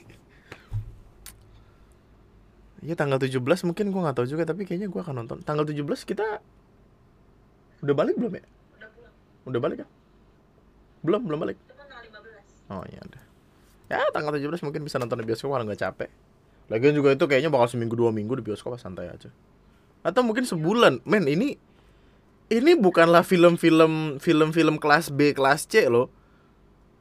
Ya 2.80 2.96
tanggal 2.96 3.20
17 3.20 3.44
mungkin 3.68 3.92
gua 3.92 4.08
nggak 4.08 4.16
tahu 4.24 4.28
juga 4.32 4.48
tapi 4.48 4.64
kayaknya 4.64 4.88
gua 4.88 5.04
akan 5.04 5.28
nonton. 5.28 5.44
Tanggal 5.44 5.68
17 5.68 5.84
kita 6.08 6.40
udah 7.84 7.96
balik 7.96 8.16
belum 8.16 8.40
ya? 8.40 8.44
Udah 8.48 8.90
pulang. 8.96 9.14
Udah 9.52 9.60
balik 9.60 9.78
ya? 9.84 9.88
Belum, 11.04 11.22
belum 11.28 11.40
balik. 11.44 11.60
Oh 12.72 12.88
iya 12.88 13.04
udah. 13.04 13.24
Ya 13.92 14.00
tanggal 14.16 14.32
17 14.32 14.64
mungkin 14.64 14.88
bisa 14.88 14.96
nonton 14.96 15.20
di 15.20 15.28
bioskop 15.28 15.52
kalau 15.52 15.68
nggak 15.68 15.84
capek. 15.84 16.27
Lagian 16.67 16.93
juga 16.95 17.15
itu 17.15 17.23
kayaknya 17.23 17.47
bakal 17.47 17.71
seminggu 17.71 17.95
dua 17.95 18.12
minggu 18.12 18.36
di 18.39 18.43
bioskop 18.43 18.75
santai 18.75 19.08
aja. 19.08 19.32
Atau 20.03 20.23
mungkin 20.23 20.43
sebulan. 20.43 21.03
Men, 21.08 21.27
ini 21.27 21.56
ini 22.47 22.71
bukanlah 22.75 23.23
film-film 23.23 24.19
film-film 24.19 24.75
kelas 24.80 25.12
B, 25.12 25.32
kelas 25.36 25.67
C 25.67 25.88
loh. 25.88 26.12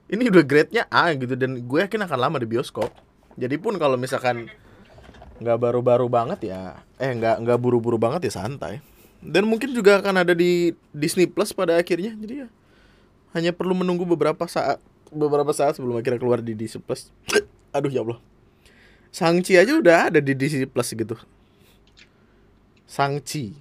Ini 0.07 0.31
udah 0.31 0.45
grade-nya 0.47 0.87
A 0.87 1.11
gitu 1.19 1.35
dan 1.35 1.67
gue 1.67 1.79
yakin 1.83 2.07
akan 2.07 2.19
lama 2.19 2.39
di 2.39 2.47
bioskop. 2.47 2.95
Jadi 3.35 3.59
pun 3.59 3.75
kalau 3.75 3.99
misalkan 3.99 4.47
nggak 5.43 5.59
baru-baru 5.59 6.07
banget 6.07 6.55
ya, 6.55 6.79
eh 6.97 7.11
nggak 7.11 7.43
nggak 7.43 7.59
buru-buru 7.59 7.99
banget 7.99 8.31
ya 8.31 8.39
santai. 8.39 8.79
Dan 9.19 9.51
mungkin 9.51 9.75
juga 9.75 9.99
akan 9.99 10.23
ada 10.23 10.35
di 10.35 10.71
Disney 10.95 11.27
Plus 11.27 11.51
pada 11.51 11.75
akhirnya. 11.75 12.15
Jadi 12.15 12.47
ya 12.47 12.49
hanya 13.35 13.51
perlu 13.51 13.75
menunggu 13.75 14.07
beberapa 14.07 14.47
saat 14.47 14.79
beberapa 15.11 15.51
saat 15.51 15.75
sebelum 15.75 15.99
akhirnya 15.99 16.23
keluar 16.23 16.39
di 16.39 16.55
Disney 16.55 16.87
Plus. 16.87 17.11
Aduh 17.77 17.91
ya 17.91 18.07
Allah. 18.07 18.23
Sangchi 19.15 19.57
aja 19.57 19.77
udah 19.77 20.13
ada 20.13 20.21
di 20.21 20.33
Disney 20.37 20.69
Plus 20.69 20.93
gitu. 20.93 21.17
Sangchi. 22.87 23.57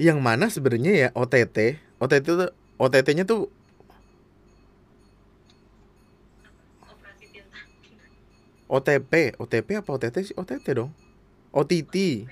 Yang 0.00 0.18
mana 0.18 0.48
sebenarnya 0.48 0.92
ya 0.96 1.08
OTT, 1.12 1.76
OTT 2.00 2.24
tuh 2.24 2.50
OTT-nya 2.80 3.28
tuh 3.28 3.52
OTP, 8.70 9.34
OTP 9.34 9.82
apa 9.82 9.90
OTT 9.90 10.16
sih? 10.30 10.36
OTT 10.38 10.78
dong. 10.78 10.94
OTT. 11.50 12.24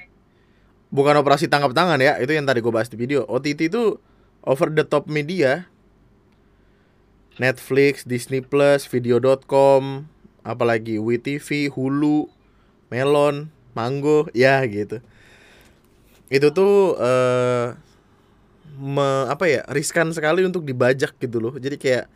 Bukan 0.88 1.18
operasi 1.18 1.50
tangkap 1.50 1.74
tangan 1.74 1.98
ya, 1.98 2.16
itu 2.22 2.30
yang 2.30 2.46
tadi 2.46 2.62
gue 2.62 2.70
bahas 2.70 2.86
di 2.86 2.94
video. 2.94 3.26
OTT 3.26 3.68
itu 3.68 3.98
over 4.46 4.70
the 4.70 4.86
top 4.86 5.10
media. 5.10 5.66
Netflix, 7.42 8.06
Disney 8.06 8.42
Plus, 8.42 8.86
video.com, 8.86 10.10
apalagi 10.48 10.96
WeTV, 10.96 11.68
Hulu, 11.68 12.24
Melon, 12.88 13.52
Mango, 13.76 14.32
ya 14.32 14.64
gitu. 14.64 15.04
Itu 16.32 16.48
tuh 16.56 16.96
uh, 16.96 17.76
me, 18.80 19.28
apa 19.28 19.44
ya 19.44 19.60
riskan 19.68 20.08
sekali 20.16 20.48
untuk 20.48 20.64
dibajak 20.64 21.12
gitu 21.20 21.36
loh. 21.36 21.54
Jadi 21.60 21.76
kayak 21.76 22.08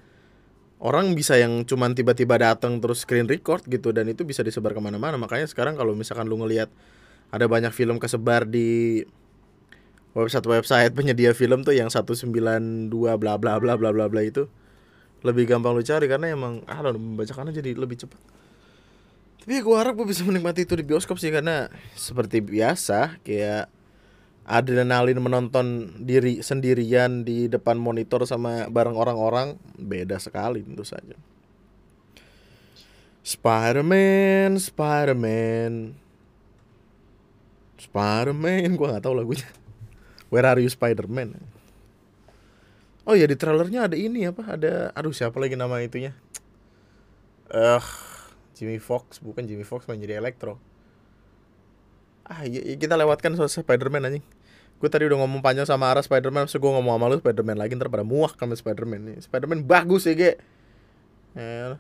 orang 0.81 1.13
bisa 1.13 1.37
yang 1.37 1.69
cuman 1.69 1.93
tiba-tiba 1.93 2.41
datang 2.41 2.81
terus 2.81 3.05
screen 3.05 3.29
record 3.29 3.69
gitu 3.69 3.93
dan 3.93 4.09
itu 4.09 4.25
bisa 4.25 4.41
disebar 4.41 4.73
ke 4.73 4.81
mana-mana. 4.81 5.21
Makanya 5.21 5.45
sekarang 5.45 5.77
kalau 5.77 5.93
misalkan 5.93 6.25
lu 6.25 6.41
ngelihat 6.41 6.73
ada 7.29 7.45
banyak 7.45 7.73
film 7.77 8.01
kesebar 8.01 8.49
di 8.49 9.05
website-website 10.13 10.93
penyedia 10.93 11.33
film 11.33 11.65
tuh 11.65 11.73
yang 11.73 11.89
192 11.89 12.33
bla 12.93 13.37
bla 13.41 13.57
bla 13.61 13.75
bla 13.77 13.91
bla 13.93 14.07
bla 14.09 14.21
itu 14.21 14.49
lebih 15.23 15.47
gampang 15.47 15.75
lu 15.75 15.83
cari 15.83 16.07
karena 16.11 16.31
emang 16.35 16.63
ah 16.67 16.83
membacakannya 16.83 17.55
jadi 17.55 17.79
lebih 17.79 18.07
cepat 18.07 18.21
tapi 19.43 19.59
gue 19.59 19.75
harap 19.75 19.99
gue 19.99 20.07
bisa 20.07 20.23
menikmati 20.23 20.63
itu 20.63 20.79
di 20.79 20.87
bioskop 20.87 21.19
sih 21.19 21.35
karena 21.35 21.67
seperti 21.99 22.39
biasa 22.39 23.19
kayak 23.27 23.67
adrenalin 24.47 25.19
menonton 25.19 25.99
diri 26.03 26.43
sendirian 26.43 27.27
di 27.27 27.51
depan 27.51 27.75
monitor 27.75 28.23
sama 28.23 28.71
bareng 28.71 28.95
orang-orang 28.95 29.59
beda 29.79 30.19
sekali 30.23 30.63
tentu 30.63 30.87
saja. 30.87 31.19
Spider-Man, 33.23 34.59
Spider-Man. 34.59 35.95
Spider-Man, 37.79 38.71
gue 38.79 38.87
gak 38.95 39.03
tahu 39.03 39.15
lagunya. 39.15 39.47
Where 40.31 40.47
are 40.47 40.59
you 40.59 40.71
Spider-Man? 40.71 41.39
Oh 43.03 43.19
ya 43.19 43.27
di 43.27 43.35
trailernya 43.35 43.91
ada 43.91 43.97
ini 43.99 44.31
apa? 44.31 44.55
Ada 44.55 44.95
aduh 44.95 45.11
siapa 45.11 45.35
lagi 45.43 45.59
nama 45.59 45.83
itunya? 45.83 46.15
Eh 47.51 47.79
uh, 47.79 47.85
Jimmy 48.55 48.79
Fox, 48.79 49.19
bukan 49.19 49.43
Jimmy 49.43 49.67
Fox 49.67 49.91
main 49.91 49.99
jadi 49.99 50.23
Electro. 50.23 50.63
Ah 52.23 52.47
iya 52.47 52.63
kita 52.79 52.95
lewatkan 52.95 53.35
soal 53.35 53.51
Spider-Man 53.51 54.07
anjing. 54.07 54.25
Gue 54.79 54.91
tadi 54.91 55.07
udah 55.07 55.19
ngomong 55.19 55.43
panjang 55.43 55.67
sama 55.67 55.91
arah 55.91 56.03
Spider-Man, 56.03 56.47
terus 56.47 56.59
gue 56.59 56.71
ngomong 56.71 56.95
sama 56.99 57.07
lu 57.11 57.19
Spider-Man 57.23 57.59
lagi 57.59 57.79
ntar 57.79 57.87
pada 57.91 58.07
muak 58.07 58.35
sama 58.39 58.55
Spider-Man. 58.55 59.19
Spider-Man 59.23 59.63
bagus 59.63 60.11
ya, 60.11 60.15
Ge. 60.15 60.39
Ya. 61.39 61.79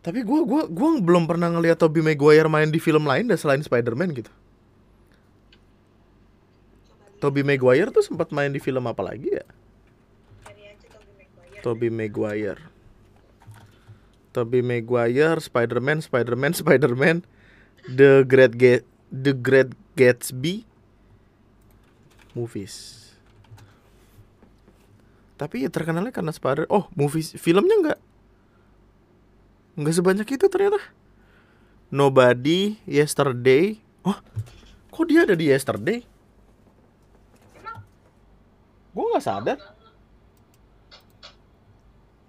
Tapi 0.00 0.24
gue 0.24 0.40
gua 0.48 0.64
gua 0.66 0.96
belum 0.96 1.28
pernah 1.28 1.52
ngeliat 1.52 1.76
Tobey 1.76 2.00
Maguire 2.00 2.48
main 2.48 2.72
di 2.72 2.80
film 2.80 3.04
lain 3.04 3.28
dah 3.28 3.36
selain 3.36 3.60
Spider-Man 3.60 4.10
gitu. 4.16 4.32
Tobey 7.20 7.44
Maguire 7.44 7.92
tuh 7.92 8.00
sempat 8.00 8.32
main 8.32 8.48
di 8.48 8.58
film 8.58 8.88
apa 8.88 9.04
lagi 9.04 9.28
ya? 9.28 9.46
Tobey 11.60 11.92
Maguire. 11.92 12.58
Tobey 14.32 14.64
Maguire, 14.64 15.36
Spider-Man, 15.36 16.00
Spider-Man, 16.00 16.52
Spider-Man, 16.56 17.16
The 17.84 18.24
Great 18.24 18.56
Get 18.56 18.88
The 19.10 19.36
Great 19.36 19.76
Gatsby 19.98 20.64
movies. 22.32 22.96
Tapi 25.34 25.66
ya 25.66 25.68
terkenalnya 25.68 26.14
karena 26.14 26.30
Spider. 26.30 26.70
Oh, 26.70 26.86
movies 26.94 27.34
filmnya 27.36 27.76
enggak 27.76 28.00
Nggak 29.80 29.94
sebanyak 29.96 30.28
itu 30.28 30.46
ternyata. 30.52 30.80
Nobody, 31.90 32.78
Yesterday. 32.84 33.80
Oh, 34.06 34.18
kok 34.92 35.04
dia 35.08 35.24
ada 35.26 35.34
di 35.34 35.50
Yesterday? 35.50 36.06
Gue 38.90 39.04
nggak 39.06 39.22
sadar. 39.22 39.58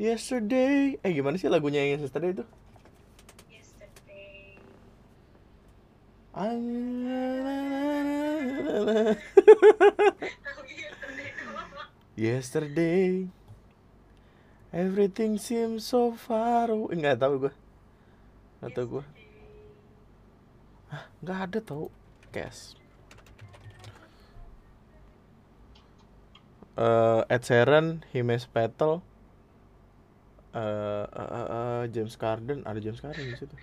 Yesterday. 0.01 0.97
Eh 1.01 1.11
gimana 1.13 1.37
sih 1.37 1.49
lagunya 1.49 1.81
yang 1.85 2.01
Yesterday 2.01 2.33
itu? 2.37 2.45
Yesterday. 3.49 4.57
Yesterday. 12.17 13.29
Everything 14.71 15.35
seems 15.35 15.83
so 15.83 16.15
far 16.15 16.71
away. 16.71 16.95
Enggak 16.95 17.19
tahu 17.19 17.45
gue. 17.45 17.53
Enggak 18.61 18.71
tahu 18.77 18.85
gue. 18.97 19.05
Hah, 20.89 21.05
enggak 21.19 21.39
ada 21.45 21.59
tau. 21.59 21.85
Cash. 22.31 22.80
Uh, 26.79 27.27
Ed 27.27 27.43
Sheeran, 27.43 27.99
Himes 28.15 28.47
Petal, 28.47 29.03
uh, 30.55 31.05
uh, 31.11 31.29
uh, 31.29 31.47
uh, 31.51 31.83
James 31.91 32.15
Carden, 32.15 32.63
ada 32.63 32.79
James 32.79 33.03
Carden 33.03 33.27
di 33.27 33.35
situ. 33.35 33.55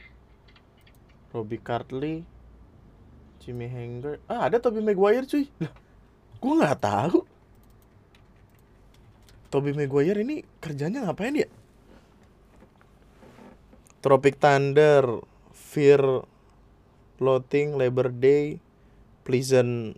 Robbie 1.32 1.60
Cartley, 1.60 2.24
Jimmy 3.40 3.68
Hanger, 3.68 4.20
ah 4.28 4.48
ada 4.48 4.60
Tobey 4.60 4.84
Maguire 4.84 5.24
cuy. 5.24 5.48
Lah, 5.60 5.72
gue 6.40 6.52
nggak 6.52 6.80
tahu. 6.84 7.20
Toby 9.48 9.72
Maguire 9.72 10.20
ini 10.20 10.44
kerjanya 10.60 11.08
ngapain 11.08 11.32
ya? 11.32 11.48
Tropic 14.04 14.36
Thunder, 14.36 15.24
Fear, 15.56 16.28
Floating, 17.16 17.80
Labor 17.80 18.12
Day, 18.12 18.60
Pleasant 19.24 19.96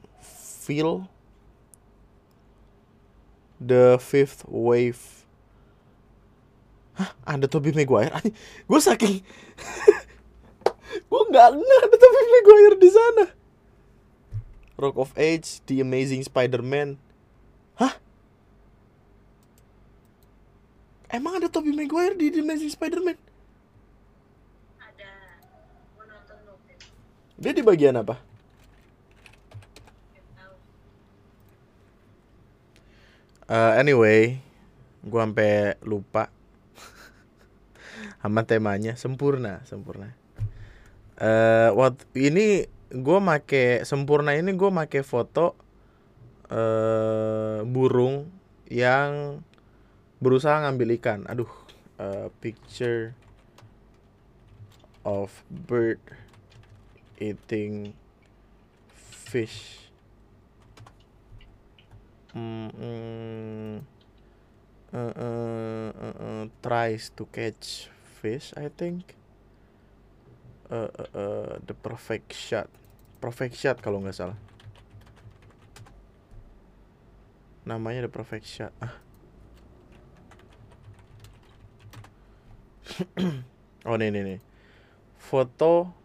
Feel, 0.63 1.11
The 3.61 4.01
Fifth 4.01 4.49
Wave. 4.49 5.29
Hah, 6.97 7.13
ada 7.29 7.45
Toby 7.45 7.77
Maguire? 7.77 8.13
Gue 8.65 8.81
saking 8.81 9.21
gue 11.11 11.23
nggak 11.29 11.47
ada 11.55 11.97
Toby 11.97 12.25
Maguire 12.33 12.77
di 12.81 12.91
sana. 12.91 13.25
Rock 14.81 14.97
of 14.97 15.13
Age, 15.13 15.61
The 15.69 15.85
Amazing 15.85 16.25
Spider-Man. 16.25 16.97
Hah? 17.77 18.01
Emang 21.13 21.37
ada 21.37 21.53
Tobey 21.53 21.77
Maguire 21.77 22.17
di 22.17 22.33
Dimensi 22.33 22.71
Spider-Man? 22.73 23.19
Ada. 24.81 25.11
nonton 26.01 26.39
Dia 27.37 27.53
di 27.53 27.61
bagian 27.61 28.01
apa? 28.01 28.30
Uh, 33.51 33.75
anyway, 33.75 34.39
gua 35.03 35.27
sampai 35.27 35.75
lupa 35.83 36.31
sama 38.23 38.47
temanya. 38.47 38.95
Sempurna, 38.95 39.67
sempurna. 39.67 40.15
Uh, 41.19 41.75
waktu 41.75 42.07
ini 42.17 42.71
gue 42.91 43.19
make 43.21 43.85
sempurna 43.85 44.33
ini 44.39 44.57
gue 44.57 44.71
make 44.73 45.05
foto 45.05 45.53
uh, 46.49 47.61
burung 47.67 48.31
yang 48.71 49.43
berusaha 50.23 50.65
ngambil 50.65 50.97
ikan. 51.03 51.27
Aduh 51.29 51.51
uh, 52.01 52.33
picture 52.41 53.13
of 55.05 55.45
bird 55.51 56.01
eating 57.21 57.93
fish 58.95 59.80
mm, 62.35 63.81
uh, 64.93 64.97
uh, 64.97 65.91
uh, 65.95 66.15
uh, 66.19 66.45
tries 66.63 67.11
to 67.15 67.27
catch 67.31 67.91
fish 68.21 68.53
I 68.57 68.69
think. 68.71 69.15
Uh, 70.71 70.87
uh, 70.87 71.19
uh, 71.19 71.53
the 71.67 71.75
perfect 71.75 72.31
shot. 72.31 72.71
Perfect 73.19 73.59
shot 73.59 73.83
kalau 73.83 73.99
nggak 74.03 74.15
salah. 74.15 74.39
Namanya 77.67 78.07
the 78.07 78.13
perfect 78.13 78.47
shot. 78.47 78.71
Ah. 78.79 78.95
Oh 83.89 83.97
nih 83.97 84.13
nih 84.13 84.23
nih. 84.23 84.41
Foto. 85.17 85.97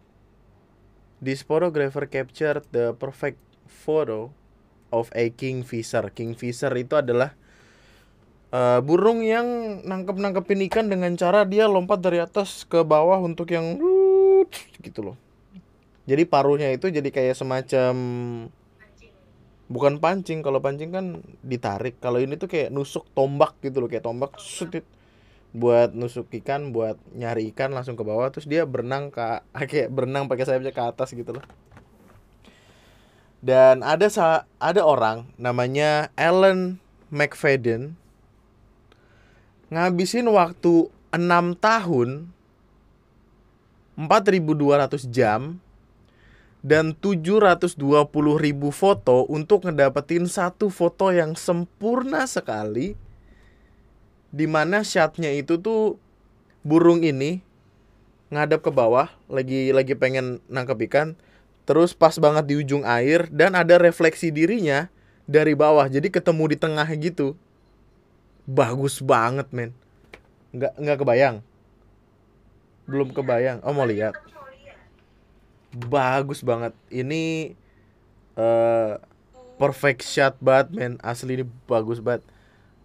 This 1.20 1.44
photographer 1.44 2.08
captured 2.08 2.64
the 2.72 2.96
perfect 2.96 3.36
photo 3.68 4.32
of 4.90 5.10
a 5.14 5.30
kingfisher. 5.34 6.10
Kingfisher 6.12 6.72
itu 6.78 6.94
adalah 6.98 7.34
uh, 8.54 8.80
burung 8.82 9.22
yang 9.22 9.80
nangkep 9.82 10.16
nangkepin 10.18 10.66
ikan 10.70 10.86
dengan 10.90 11.14
cara 11.18 11.46
dia 11.46 11.66
lompat 11.66 12.02
dari 12.02 12.22
atas 12.22 12.66
ke 12.66 12.82
bawah 12.82 13.18
untuk 13.22 13.50
yang 13.50 13.78
gitu 14.82 15.12
loh. 15.12 15.16
Jadi 16.06 16.22
paruhnya 16.22 16.70
itu 16.70 16.86
jadi 16.86 17.10
kayak 17.10 17.34
semacam 17.34 17.94
bukan 19.66 19.98
pancing. 19.98 20.38
Kalau 20.46 20.62
pancing 20.62 20.94
kan 20.94 21.18
ditarik. 21.42 21.98
Kalau 21.98 22.22
ini 22.22 22.38
tuh 22.38 22.46
kayak 22.46 22.70
nusuk 22.70 23.10
tombak 23.10 23.58
gitu 23.58 23.82
loh. 23.82 23.90
Kayak 23.90 24.06
tombak 24.06 24.38
sutit 24.38 24.86
buat 25.56 25.96
nusuk 25.96 26.30
ikan 26.44 26.70
buat 26.70 27.00
nyari 27.16 27.50
ikan 27.50 27.74
langsung 27.74 27.98
ke 27.98 28.06
bawah. 28.06 28.30
Terus 28.30 28.46
dia 28.46 28.62
berenang 28.62 29.10
ke 29.10 29.42
kayak 29.70 29.90
berenang 29.90 30.30
pakai 30.30 30.46
sayapnya 30.46 30.70
ke 30.70 30.82
atas 30.86 31.10
gitu 31.10 31.34
loh 31.34 31.65
dan 33.44 33.84
ada 33.84 34.08
sa 34.08 34.48
ada 34.56 34.80
orang 34.84 35.28
namanya 35.36 36.08
Alan 36.16 36.80
McFadden 37.12 37.96
ngabisin 39.70 40.30
waktu 40.30 40.88
6 41.10 41.58
tahun 41.58 42.30
4200 43.96 45.08
jam 45.08 45.58
dan 46.66 46.92
720 46.98 47.78
ribu 48.42 48.68
foto 48.74 49.24
untuk 49.30 49.64
ngedapetin 49.64 50.26
satu 50.26 50.68
foto 50.68 51.14
yang 51.14 51.38
sempurna 51.38 52.26
sekali 52.26 52.98
di 54.34 54.46
mana 54.50 54.82
shotnya 54.82 55.30
itu 55.32 55.56
tuh 55.62 55.96
burung 56.66 57.06
ini 57.06 57.40
ngadap 58.34 58.66
ke 58.66 58.70
bawah 58.74 59.08
lagi 59.30 59.70
lagi 59.70 59.94
pengen 59.94 60.42
nangkep 60.50 60.90
ikan 60.90 61.14
terus 61.66 61.92
pas 61.92 62.14
banget 62.16 62.46
di 62.46 62.54
ujung 62.62 62.86
air 62.86 63.26
dan 63.28 63.58
ada 63.58 63.74
refleksi 63.76 64.30
dirinya 64.30 64.86
dari 65.26 65.58
bawah 65.58 65.90
jadi 65.90 66.06
ketemu 66.06 66.54
di 66.54 66.56
tengah 66.56 66.86
gitu. 66.94 67.34
Bagus 68.46 69.02
banget 69.02 69.50
men. 69.50 69.74
Nggak 70.54 70.72
nggak 70.78 70.98
kebayang. 71.02 71.36
Belum 72.86 73.10
kebayang. 73.10 73.58
Oh 73.66 73.74
mau 73.74 73.82
lihat. 73.82 74.14
Bagus 75.74 76.46
banget. 76.46 76.72
Ini 76.88 77.52
uh, 78.38 79.02
perfect 79.58 80.06
shot 80.06 80.38
banget 80.38 80.70
men. 80.70 80.94
Asli 81.02 81.42
ini 81.42 81.44
bagus 81.66 81.98
banget. 81.98 82.22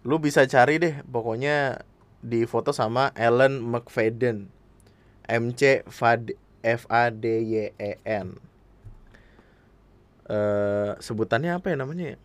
Lu 0.02 0.18
bisa 0.18 0.42
cari 0.50 0.82
deh 0.82 0.98
pokoknya 1.06 1.86
di 2.18 2.42
foto 2.50 2.74
sama 2.74 3.14
Ellen 3.14 3.62
McFadden. 3.62 4.50
MC 5.30 5.86
F 6.66 6.82
A 6.90 7.14
D 7.14 7.24
Y 7.46 7.70
E 7.78 8.02
N 8.02 8.51
uh, 10.32 10.96
sebutannya 10.96 11.52
apa 11.52 11.68
ya 11.68 11.76
namanya 11.76 12.16
ya? 12.16 12.18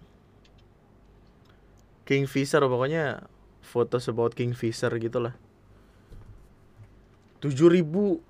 Kingfisher 2.07 2.63
pokoknya 2.63 3.27
foto 3.59 3.99
about 3.99 4.31
Kingfisher 4.31 4.95
gitulah. 4.95 5.35
tujuh 7.37 7.69
ribu 7.69 8.23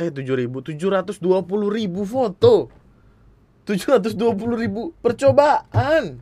eh 0.00 0.10
tujuh 0.10 0.34
ribu 0.34 0.64
tujuh 0.64 0.88
ratus 0.90 1.20
dua 1.20 1.44
puluh 1.44 1.68
ribu 1.68 2.08
foto. 2.08 2.72
tujuh 3.68 3.94
ratus 3.94 4.16
dua 4.16 4.32
puluh 4.34 4.56
ribu 4.58 4.96
percobaan. 4.98 6.18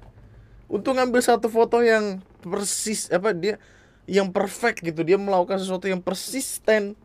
Untuk 0.68 0.98
ngambil 0.98 1.22
satu 1.24 1.48
foto 1.48 1.81
yang 1.81 2.20
persis 2.44 3.09
apa 3.09 3.33
dia 3.33 3.57
yang 4.05 4.35
perfect 4.35 4.83
gitu. 4.83 5.00
Dia 5.07 5.16
melakukan 5.16 5.62
sesuatu 5.62 5.87
yang 5.87 6.03
persisten 6.03 6.98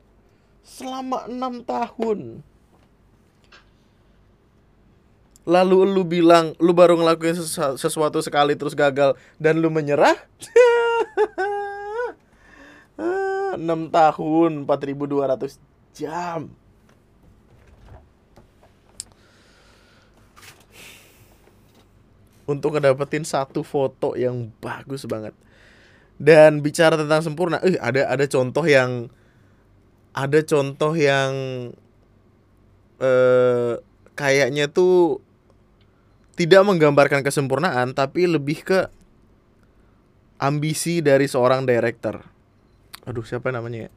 selama 0.65 1.29
enam 1.29 1.61
tahun 1.61 2.41
lalu 5.45 5.85
lu 5.85 6.01
bilang 6.01 6.57
lu 6.57 6.73
baru 6.73 6.97
ngelakuin 6.97 7.37
sesuatu 7.77 8.17
sekali 8.25 8.57
terus 8.57 8.73
gagal 8.73 9.13
dan 9.37 9.61
lu 9.61 9.69
menyerah? 9.69 10.17
Enam 13.55 13.87
tahun 13.93 14.65
4200 14.67 15.61
jam. 15.95 16.51
Untuk 22.45 22.77
ngedapetin 22.77 23.25
satu 23.25 23.65
foto 23.65 24.13
yang 24.13 24.53
bagus 24.61 25.05
banget. 25.09 25.33
Dan 26.15 26.61
bicara 26.61 26.93
tentang 26.93 27.25
sempurna 27.25 27.57
eh 27.65 27.77
ada 27.81 28.05
ada 28.05 28.25
contoh 28.29 28.63
yang 28.65 29.09
ada 30.13 30.39
contoh 30.45 30.93
yang 30.93 31.31
eh 33.01 33.75
kayaknya 34.15 34.71
tuh 34.71 35.24
tidak 36.35 36.61
menggambarkan 36.67 37.23
kesempurnaan 37.23 37.95
tapi 37.95 38.27
lebih 38.27 38.63
ke 38.63 38.79
ambisi 40.39 40.99
dari 40.99 41.31
seorang 41.31 41.63
director. 41.63 42.19
Aduh, 43.07 43.23
siapa 43.23 43.55
namanya 43.55 43.87
ya? 43.87 43.91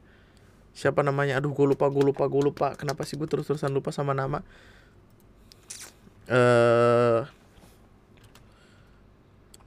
Siapa 0.71 1.03
namanya? 1.03 1.35
Aduh, 1.43 1.51
gue 1.51 1.67
lupa, 1.75 1.91
gue 1.91 2.03
lupa, 2.03 2.23
gue 2.31 2.43
lupa. 2.43 2.67
Kenapa 2.79 3.03
sih 3.03 3.19
gue 3.19 3.27
terus-terusan 3.27 3.71
lupa 3.75 3.91
sama 3.91 4.15
nama? 4.15 4.39
Eh 6.29 6.37
uh, 6.37 7.21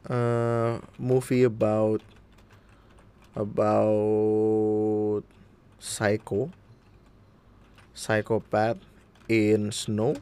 uh, 0.09 0.81
movie 0.97 1.45
about 1.45 2.01
about 3.35 5.25
psycho 5.83 6.49
psychopath 7.93 8.79
in 9.29 9.75
snow 9.75 10.17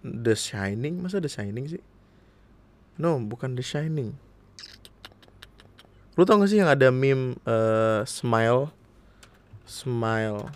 The 0.00 0.32
Shining? 0.32 1.04
Masa 1.04 1.20
The 1.20 1.28
Shining 1.28 1.68
sih? 1.68 1.84
No 2.96 3.20
bukan 3.20 3.56
The 3.56 3.64
Shining. 3.64 4.16
Lu 6.18 6.28
tau 6.28 6.36
gak 6.36 6.52
sih 6.52 6.60
yang 6.60 6.68
ada 6.68 6.92
meme 6.92 7.40
uh, 7.48 8.04
smile? 8.04 8.74
Smile 9.64 10.50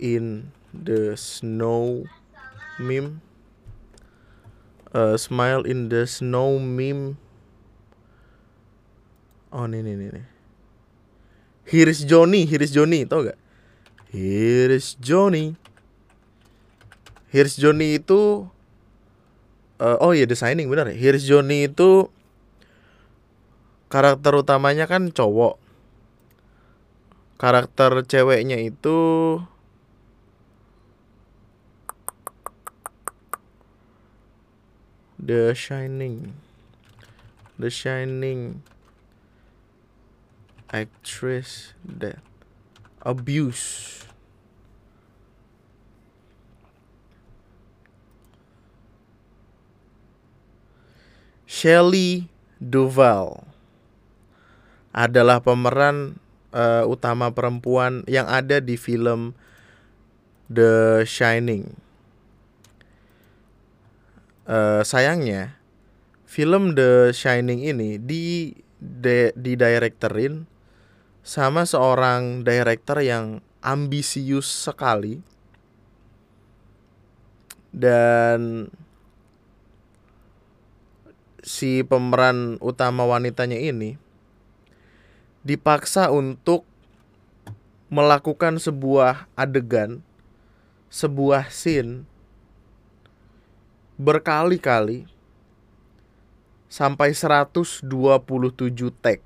in 0.00 0.50
the 0.72 1.14
snow 1.14 2.08
meme. 2.80 3.20
Uh, 4.90 5.20
smile 5.20 5.62
in 5.68 5.92
the 5.92 6.08
snow 6.08 6.56
meme. 6.56 7.20
Oh 9.52 9.68
nih 9.68 9.84
nih 9.84 9.96
nih. 9.96 10.26
Here 11.68 11.88
is 11.88 12.00
Johnny 12.00 12.48
Here 12.48 12.64
is 12.64 12.72
Johnny 12.72 13.04
tau 13.04 13.28
gak? 13.28 13.36
Here 14.08 14.72
is 14.72 14.96
Johnny 14.96 15.60
Here's 17.28 17.60
Johnny 17.60 18.00
itu 18.00 18.48
uh, 19.78 19.96
oh 20.00 20.16
iya 20.16 20.24
designing 20.24 20.72
benar 20.72 20.88
ya. 20.88 20.96
Here's 20.96 21.28
Johnny 21.28 21.68
itu 21.68 22.08
karakter 23.92 24.32
utamanya 24.32 24.88
kan 24.88 25.12
cowok. 25.12 25.60
Karakter 27.38 28.02
ceweknya 28.02 28.58
itu 28.58 28.98
The 35.20 35.52
Shining. 35.52 36.34
The 37.60 37.70
Shining 37.70 38.64
actress 40.72 41.76
that 41.84 42.20
abuse 43.04 44.07
Shelley 51.48 52.28
Duvall 52.60 53.40
adalah 54.92 55.40
pemeran 55.40 56.20
uh, 56.52 56.84
utama 56.84 57.32
perempuan 57.32 58.04
yang 58.04 58.28
ada 58.28 58.60
di 58.60 58.76
film 58.76 59.32
The 60.52 61.08
Shining. 61.08 61.72
Uh, 64.44 64.84
sayangnya, 64.84 65.56
film 66.28 66.76
The 66.76 67.16
Shining 67.16 67.64
ini 67.64 67.96
di 67.96 68.52
di 69.32 69.52
directorin 69.56 70.44
sama 71.24 71.64
seorang 71.64 72.44
director 72.44 73.00
yang 73.00 73.40
ambisius 73.64 74.46
sekali 74.46 75.24
dan 77.72 78.68
si 81.48 81.80
pemeran 81.80 82.60
utama 82.60 83.08
wanitanya 83.08 83.56
ini 83.56 83.96
dipaksa 85.40 86.12
untuk 86.12 86.68
melakukan 87.88 88.60
sebuah 88.60 89.32
adegan, 89.32 90.04
sebuah 90.92 91.48
scene 91.48 92.04
berkali-kali 93.96 95.08
sampai 96.68 97.16
127 97.16 97.88
take. 99.00 99.24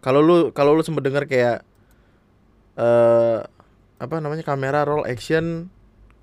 Kalau 0.00 0.24
lu 0.24 0.56
kalau 0.56 0.72
lu 0.72 0.80
sempat 0.80 1.04
dengar 1.04 1.28
kayak 1.28 1.68
uh, 2.80 3.44
apa 4.00 4.14
namanya 4.24 4.40
kamera 4.40 4.88
roll 4.88 5.04
action 5.04 5.68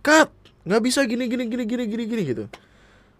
cut 0.01 0.33
nggak 0.65 0.81
bisa 0.81 1.05
gini 1.05 1.29
gini 1.29 1.45
gini 1.45 1.63
gini 1.69 1.83
gini 1.85 2.03
gini 2.09 2.21
gitu 2.25 2.45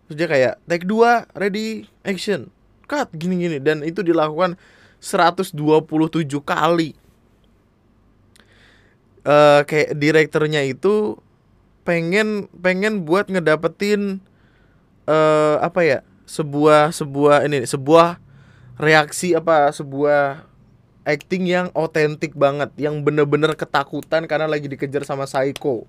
Terus 0.06 0.16
dia 0.18 0.28
kayak 0.30 0.54
take 0.70 0.86
2 0.86 1.34
ready 1.34 1.90
action. 2.06 2.54
Cut 2.86 3.10
gini-gini. 3.14 3.58
Dan 3.58 3.82
itu 3.82 4.06
dilakukan 4.06 4.58
127 5.02 5.58
kali. 6.46 6.94
Uh, 9.26 9.66
kayak 9.66 9.98
direkturnya 9.98 10.62
itu 10.62 11.18
pengen 11.82 12.46
pengen 12.62 13.06
buat 13.06 13.26
ngedapetin 13.26 14.22
uh, 15.10 15.58
apa 15.62 15.82
ya 15.82 16.00
sebuah 16.26 16.94
sebuah 16.94 17.46
ini 17.46 17.66
sebuah 17.66 18.18
reaksi 18.82 19.38
apa 19.38 19.70
sebuah 19.74 20.46
acting 21.06 21.46
yang 21.46 21.68
otentik 21.78 22.34
banget 22.34 22.74
yang 22.82 23.06
bener-bener 23.06 23.54
ketakutan 23.54 24.26
karena 24.26 24.50
lagi 24.50 24.66
dikejar 24.66 25.06
sama 25.06 25.30
psycho 25.30 25.86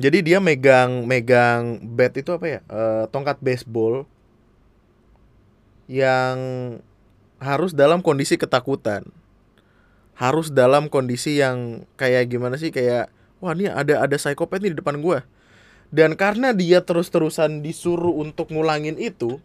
jadi 0.00 0.24
dia 0.24 0.38
megang 0.40 1.04
megang 1.04 1.76
bat 1.84 2.16
itu 2.16 2.32
apa 2.32 2.46
ya? 2.48 2.60
Uh, 2.64 3.04
tongkat 3.12 3.36
baseball 3.44 4.08
yang 5.84 6.38
harus 7.36 7.76
dalam 7.76 8.00
kondisi 8.00 8.40
ketakutan. 8.40 9.04
Harus 10.16 10.48
dalam 10.48 10.88
kondisi 10.88 11.40
yang 11.40 11.84
kayak 12.00 12.32
gimana 12.32 12.56
sih 12.56 12.72
kayak 12.72 13.12
wah 13.42 13.52
ini 13.52 13.68
ada 13.68 14.00
ada 14.00 14.16
psikopat 14.16 14.64
nih 14.64 14.72
di 14.72 14.78
depan 14.80 15.02
gua. 15.04 15.28
Dan 15.92 16.16
karena 16.16 16.56
dia 16.56 16.80
terus-terusan 16.80 17.60
disuruh 17.60 18.16
untuk 18.16 18.48
ngulangin 18.48 18.96
itu, 18.96 19.44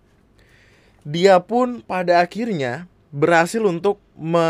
dia 1.04 1.43
pun 1.43 1.84
pada 1.84 2.24
akhirnya 2.24 2.88
berhasil 3.12 3.60
untuk 3.60 4.00
me 4.16 4.48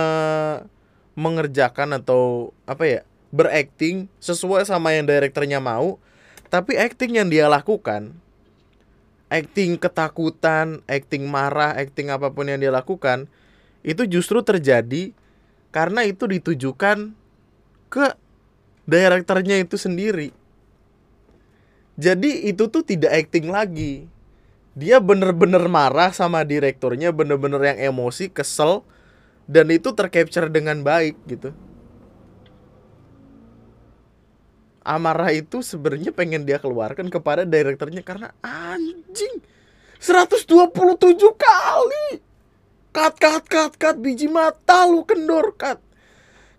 mengerjakan 1.18 1.98
atau 1.98 2.54
apa 2.70 2.86
ya? 2.86 3.02
Berakting 3.34 4.08
sesuai 4.22 4.64
sama 4.68 4.96
yang 4.96 5.06
direkturnya 5.08 5.60
mau 5.60 6.00
tapi 6.48 6.80
acting 6.80 7.20
yang 7.20 7.28
dia 7.28 7.52
lakukan 7.52 8.16
acting 9.28 9.76
ketakutan, 9.76 10.80
acting 10.88 11.28
marah, 11.28 11.76
acting 11.76 12.12
apa 12.12 12.32
pun 12.32 12.48
yang 12.48 12.60
dia 12.60 12.72
lakukan 12.72 13.28
itu 13.84 14.04
justru 14.08 14.44
terjadi 14.44 15.12
karena 15.72 16.08
itu 16.08 16.26
ditujukan 16.28 17.12
ke 17.92 18.06
direkturnya 18.88 19.60
itu 19.60 19.76
sendiri. 19.76 20.32
Jadi 21.98 22.48
itu 22.48 22.70
tuh 22.72 22.84
tidak 22.84 23.26
acting 23.26 23.52
lagi. 23.52 24.08
Dia 24.78 25.02
bener-bener 25.02 25.66
marah 25.66 26.14
sama 26.14 26.46
direkturnya, 26.46 27.10
bener-bener 27.10 27.74
yang 27.74 27.80
emosi, 27.96 28.30
kesel, 28.30 28.86
dan 29.50 29.74
itu 29.74 29.90
tercapture 29.98 30.54
dengan 30.54 30.86
baik 30.86 31.18
gitu. 31.26 31.50
Amarah 34.88 35.36
itu 35.36 35.60
sebenarnya 35.60 36.16
pengen 36.16 36.48
dia 36.48 36.64
keluarkan 36.64 37.12
kepada 37.12 37.44
direkturnya 37.44 38.00
karena 38.08 38.32
anjing 38.40 39.44
127 40.00 40.48
kali. 41.36 42.24
Cut 42.96 43.20
cut 43.20 43.44
cut 43.52 43.74
cut 43.76 43.96
biji 44.00 44.32
mata 44.32 44.88
lu 44.88 45.04
kendor 45.04 45.52
cut. 45.60 45.84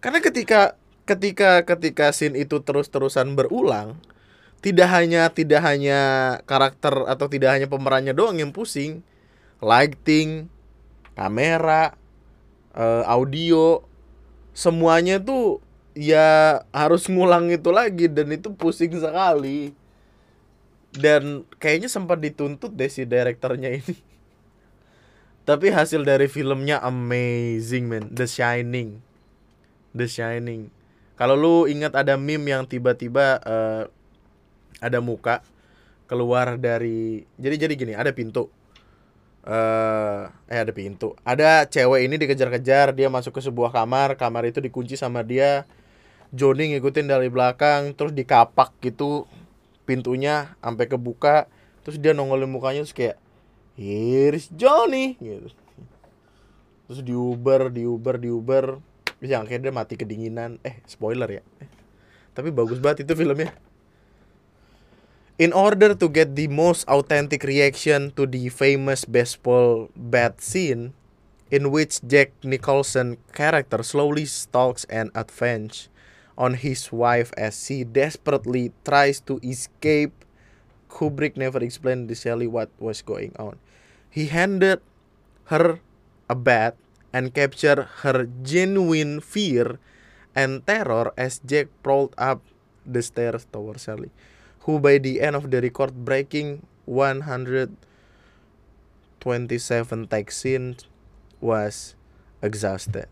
Karena 0.04 0.20
ketika 0.20 0.76
ketika 1.08 1.64
ketika 1.64 2.12
scene 2.12 2.36
itu 2.36 2.60
terus-terusan 2.60 3.32
berulang 3.32 3.96
tidak 4.60 4.92
hanya 4.92 5.32
tidak 5.32 5.64
hanya 5.64 6.00
karakter 6.44 7.08
atau 7.08 7.32
tidak 7.32 7.56
hanya 7.56 7.64
pemerannya 7.64 8.12
doang 8.12 8.36
yang 8.36 8.52
pusing. 8.52 9.00
Lighting 9.58 10.52
kamera 11.18 11.98
uh, 12.76 13.02
audio 13.08 13.82
semuanya 14.54 15.18
tuh 15.18 15.64
ya 15.96 16.60
harus 16.74 17.08
ngulang 17.08 17.48
itu 17.52 17.70
lagi 17.72 18.08
dan 18.08 18.32
itu 18.32 18.52
pusing 18.52 18.92
sekali. 18.96 19.72
Dan 20.88 21.44
kayaknya 21.60 21.92
sempat 21.92 22.18
dituntut 22.18 22.72
deh 22.72 22.88
si 22.88 23.04
direkturnya 23.04 23.76
ini. 23.76 23.96
Tapi 25.48 25.72
hasil 25.72 26.04
dari 26.04 26.28
filmnya 26.28 26.80
amazing 26.80 27.88
man 27.88 28.04
The 28.12 28.28
Shining. 28.28 29.00
The 29.96 30.08
Shining. 30.08 30.72
Kalau 31.18 31.34
lu 31.34 31.66
ingat 31.66 31.98
ada 31.98 32.14
meme 32.14 32.52
yang 32.52 32.64
tiba-tiba 32.64 33.42
uh, 33.42 33.84
ada 34.78 34.98
muka 35.02 35.42
keluar 36.08 36.56
dari 36.56 37.28
jadi 37.36 37.68
jadi 37.68 37.74
gini 37.76 37.92
ada 37.92 38.14
pintu 38.14 38.48
uh, 39.48 40.28
eh 40.46 40.60
ada 40.60 40.70
pintu. 40.70 41.16
Ada 41.24 41.64
cewek 41.66 42.04
ini 42.04 42.20
dikejar-kejar 42.20 42.92
dia 42.92 43.08
masuk 43.08 43.32
ke 43.32 43.40
sebuah 43.40 43.72
kamar 43.72 44.20
kamar 44.20 44.46
itu 44.46 44.60
dikunci 44.60 44.94
sama 44.94 45.24
dia. 45.24 45.64
Joni 46.28 46.76
ngikutin 46.76 47.08
dari 47.08 47.32
belakang 47.32 47.96
terus 47.96 48.12
dikapak 48.12 48.76
gitu 48.84 49.24
pintunya 49.88 50.52
sampai 50.60 50.84
kebuka. 50.84 51.48
Terus 51.82 51.96
dia 51.96 52.12
nongolin 52.12 52.52
mukanya 52.52 52.84
terus 52.84 52.92
kayak 52.92 53.16
Here's 53.78 54.52
Johnny 54.52 55.16
gitu. 55.16 55.48
Terus 56.90 57.00
diuber 57.00 57.72
diuber 57.72 58.20
diuber. 58.20 58.66
Yang 59.18 59.40
akhirnya 59.48 59.72
dia 59.72 59.74
mati 59.74 59.94
kedinginan. 59.96 60.60
Eh 60.60 60.84
spoiler 60.84 61.40
ya. 61.40 61.42
Eh, 61.64 61.70
tapi 62.36 62.52
bagus 62.52 62.78
banget 62.78 63.08
itu 63.08 63.16
filmnya 63.16 63.50
In 65.38 65.54
order 65.54 65.94
to 65.94 66.10
get 66.10 66.34
the 66.34 66.50
most 66.50 66.82
authentic 66.90 67.46
reaction 67.46 68.10
to 68.18 68.26
the 68.26 68.50
famous 68.50 69.06
baseball 69.06 69.86
bat 69.94 70.42
scene, 70.42 70.98
in 71.46 71.70
which 71.70 72.02
Jack 72.02 72.34
Nicholson 72.42 73.22
character 73.30 73.86
slowly 73.86 74.26
stalks 74.26 74.82
and 74.90 75.14
advances 75.14 75.94
on 76.34 76.58
his 76.58 76.90
wife 76.90 77.30
as 77.38 77.54
she 77.54 77.86
desperately 77.86 78.74
tries 78.82 79.22
to 79.30 79.38
escape. 79.46 80.10
Kubrick 80.90 81.38
never 81.38 81.62
explained 81.62 82.10
to 82.10 82.18
Sally 82.18 82.50
what 82.50 82.74
was 82.82 82.98
going 82.98 83.30
on. 83.38 83.62
He 84.10 84.26
handed 84.26 84.82
her 85.54 85.78
a 86.26 86.34
bat 86.34 86.74
and 87.14 87.30
captured 87.30 87.86
her 88.02 88.26
genuine 88.42 89.22
fear 89.22 89.78
and 90.34 90.66
terror 90.66 91.14
as 91.14 91.38
Jack 91.46 91.70
crawled 91.86 92.18
up 92.18 92.42
the 92.82 93.06
stairs 93.06 93.46
towards 93.52 93.86
Sally, 93.86 94.10
who 94.68 94.76
by 94.76 95.00
the 95.00 95.24
end 95.24 95.32
of 95.32 95.48
the 95.48 95.64
record 95.64 96.04
breaking 96.04 96.60
127 96.84 97.72
take 100.12 100.28
scene 100.28 100.76
was 101.40 101.96
exhausted. 102.44 103.08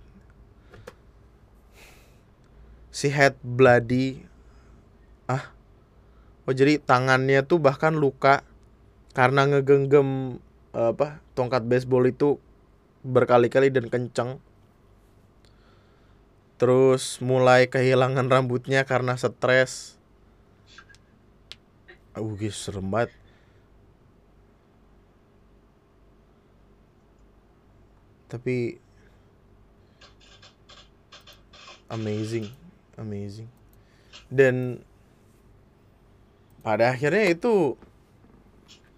si 2.97 3.13
head 3.13 3.37
bloody 3.45 4.25
ah 5.29 5.53
oh 6.49 6.55
jadi 6.57 6.81
tangannya 6.81 7.45
tuh 7.45 7.61
bahkan 7.61 7.93
luka 7.93 8.41
karena 9.13 9.45
ngegenggam 9.45 10.41
apa 10.73 11.21
tongkat 11.37 11.69
baseball 11.69 12.09
itu 12.09 12.41
berkali-kali 13.05 13.69
dan 13.69 13.93
kenceng 13.93 14.41
terus 16.57 17.21
mulai 17.21 17.69
kehilangan 17.69 18.33
rambutnya 18.33 18.89
karena 18.89 19.13
stres 19.21 19.96
uh 22.17 22.35
guys 22.37 22.57
serem 22.57 22.89
banget. 22.89 23.13
Tapi 28.27 28.81
amazing 31.93 32.51
amazing. 32.99 33.49
Dan 34.27 34.83
pada 36.65 36.91
akhirnya 36.91 37.31
itu 37.31 37.79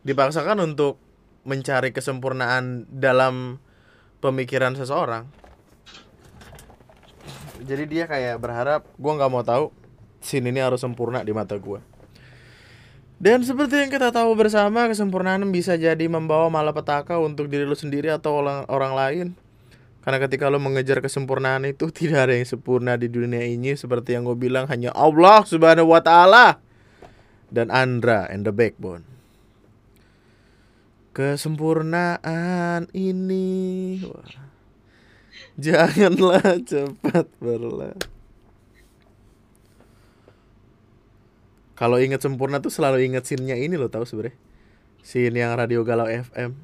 dipaksakan 0.07 0.64
untuk 0.64 0.97
mencari 1.45 1.93
kesempurnaan 1.93 2.89
dalam 2.89 3.61
pemikiran 4.25 4.73
seseorang. 4.73 5.29
Jadi 7.59 7.85
dia 7.91 8.09
kayak 8.09 8.41
berharap 8.41 8.87
gue 8.97 9.12
nggak 9.12 9.31
mau 9.35 9.45
tahu 9.45 9.75
scene 10.23 10.49
ini 10.49 10.62
harus 10.62 10.81
sempurna 10.81 11.21
di 11.27 11.35
mata 11.35 11.59
gue 11.59 11.97
dan 13.19 13.43
seperti 13.43 13.83
yang 13.83 13.91
kita 13.91 14.14
tahu 14.14 14.35
bersama 14.39 14.87
kesempurnaan 14.87 15.43
bisa 15.51 15.75
jadi 15.75 16.07
membawa 16.07 16.47
malapetaka 16.51 17.19
untuk 17.19 17.51
diri 17.51 17.66
lu 17.66 17.75
sendiri 17.75 18.14
atau 18.14 18.39
orang 18.39 18.62
orang 18.71 18.93
lain 18.95 19.27
karena 20.09 20.25
ketika 20.25 20.49
lo 20.49 20.57
mengejar 20.57 21.05
kesempurnaan 21.05 21.69
itu 21.69 21.93
tidak 21.99 22.31
ada 22.31 22.35
yang 22.39 22.49
sempurna 22.49 22.97
di 22.97 23.12
dunia 23.12 23.45
ini 23.45 23.77
seperti 23.77 24.16
yang 24.16 24.25
gue 24.25 24.39
bilang 24.41 24.64
hanya 24.71 24.89
Allah 24.97 25.45
Subhanahu 25.45 25.93
wa 25.93 26.01
taala 26.01 26.62
dan 27.53 27.69
Andra 27.69 28.29
and 28.29 28.49
the 28.49 28.53
backbone. 28.53 29.05
Kesempurnaan 31.12 32.89
ini 32.97 34.01
wah, 34.07 34.49
janganlah 35.61 36.57
cepat 36.71 37.27
berlalu. 37.37 37.93
Kalau 41.79 42.03
inget 42.03 42.18
sempurna 42.18 42.59
tuh 42.59 42.74
selalu 42.74 43.07
inget 43.07 43.22
scene-nya 43.22 43.55
ini 43.55 43.79
lo 43.79 43.87
tahu 43.87 44.03
sebenernya 44.03 44.35
Scene 45.09 45.39
yang 45.39 45.55
Radio 45.55 45.87
Galau 45.87 46.11
FM. 46.11 46.59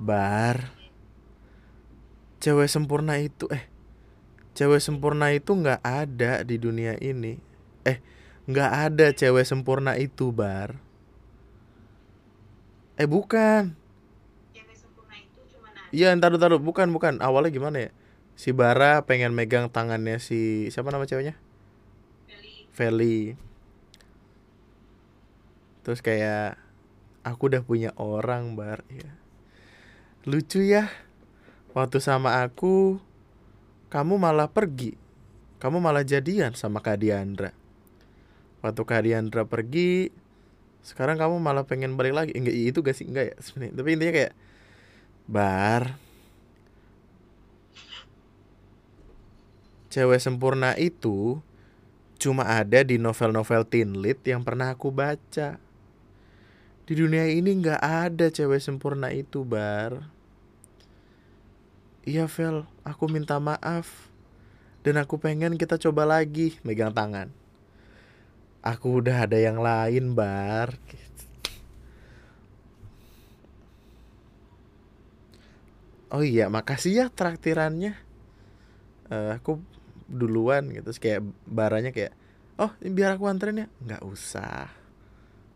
Bar. 0.00 0.72
Cewek 2.42 2.66
sempurna 2.66 3.22
itu 3.22 3.46
eh 3.54 3.70
cewek 4.58 4.82
sempurna 4.82 5.30
itu 5.30 5.54
nggak 5.54 5.78
ada 5.84 6.42
di 6.42 6.58
dunia 6.58 6.98
ini. 6.98 7.38
Eh 7.86 8.02
nggak 8.50 8.70
ada 8.90 9.06
cewek 9.14 9.46
sempurna 9.46 9.94
itu 9.94 10.34
bar. 10.34 10.74
Eh 12.98 13.06
bukan. 13.06 13.78
Iya, 15.92 16.10
entar 16.16 16.34
taruh 16.40 16.58
bukan 16.58 16.88
bukan. 16.90 17.20
Awalnya 17.20 17.52
gimana 17.52 17.76
ya? 17.78 17.90
Si 18.34 18.50
Bara 18.50 19.04
pengen 19.04 19.36
megang 19.36 19.68
tangannya 19.68 20.18
si 20.18 20.72
siapa 20.72 20.90
nama 20.90 21.04
ceweknya? 21.04 21.36
Feli. 22.72 23.36
Terus 25.84 26.00
kayak 26.00 26.56
aku 27.22 27.52
udah 27.52 27.62
punya 27.62 27.90
orang, 28.00 28.56
Bar, 28.56 28.82
ya. 28.88 29.12
Lucu 30.22 30.62
ya 30.62 30.86
waktu 31.74 31.98
sama 31.98 32.44
aku 32.44 33.00
kamu 33.92 34.16
malah 34.16 34.48
pergi. 34.48 34.94
Kamu 35.58 35.78
malah 35.78 36.02
jadian 36.02 36.54
sama 36.58 36.82
Kak 36.82 37.02
Diandra. 37.02 37.54
Waktu 38.62 38.82
Kak 38.82 39.02
Diandra 39.02 39.42
pergi 39.46 40.10
sekarang 40.82 41.14
kamu 41.18 41.38
malah 41.38 41.66
pengen 41.66 41.94
balik 41.94 42.14
lagi. 42.14 42.32
Enggak 42.34 42.54
itu 42.54 42.78
gak 42.82 42.96
sih? 42.98 43.06
Enggak 43.06 43.34
ya 43.34 43.36
sebenarnya. 43.38 43.74
Tapi 43.78 43.88
intinya 43.94 44.14
kayak 44.14 44.34
bar 45.22 45.82
cewek 49.92 50.18
sempurna 50.18 50.74
itu 50.80 51.38
cuma 52.22 52.46
ada 52.46 52.86
di 52.86 53.02
novel-novel 53.02 53.66
teen 53.66 53.98
lit 53.98 54.22
yang 54.22 54.46
pernah 54.46 54.70
aku 54.70 54.94
baca. 54.94 55.58
Di 56.86 56.94
dunia 56.94 57.26
ini 57.26 57.50
nggak 57.58 57.82
ada 57.82 58.30
cewek 58.30 58.62
sempurna 58.62 59.10
itu, 59.10 59.42
Bar. 59.42 60.06
Iya, 62.06 62.30
Vel. 62.30 62.62
Aku 62.86 63.10
minta 63.10 63.42
maaf. 63.42 64.10
Dan 64.86 65.02
aku 65.02 65.18
pengen 65.18 65.58
kita 65.58 65.78
coba 65.82 66.06
lagi. 66.06 66.58
Megang 66.62 66.94
tangan. 66.94 67.34
Aku 68.62 69.02
udah 69.02 69.26
ada 69.26 69.38
yang 69.42 69.58
lain, 69.58 70.14
Bar. 70.14 70.78
Oh 76.12 76.20
iya, 76.20 76.52
makasih 76.52 76.92
ya 76.92 77.06
traktirannya. 77.08 77.96
Uh, 79.08 79.32
aku 79.40 79.58
duluan 80.12 80.68
gitu. 80.70 80.92
Terus 80.92 81.00
kayak 81.00 81.20
baranya 81.48 81.90
kayak 81.90 82.12
oh 82.60 82.70
biar 82.84 83.16
aku 83.16 83.26
anterin 83.26 83.64
ya? 83.64 83.68
Nggak 83.80 84.02
usah. 84.04 84.68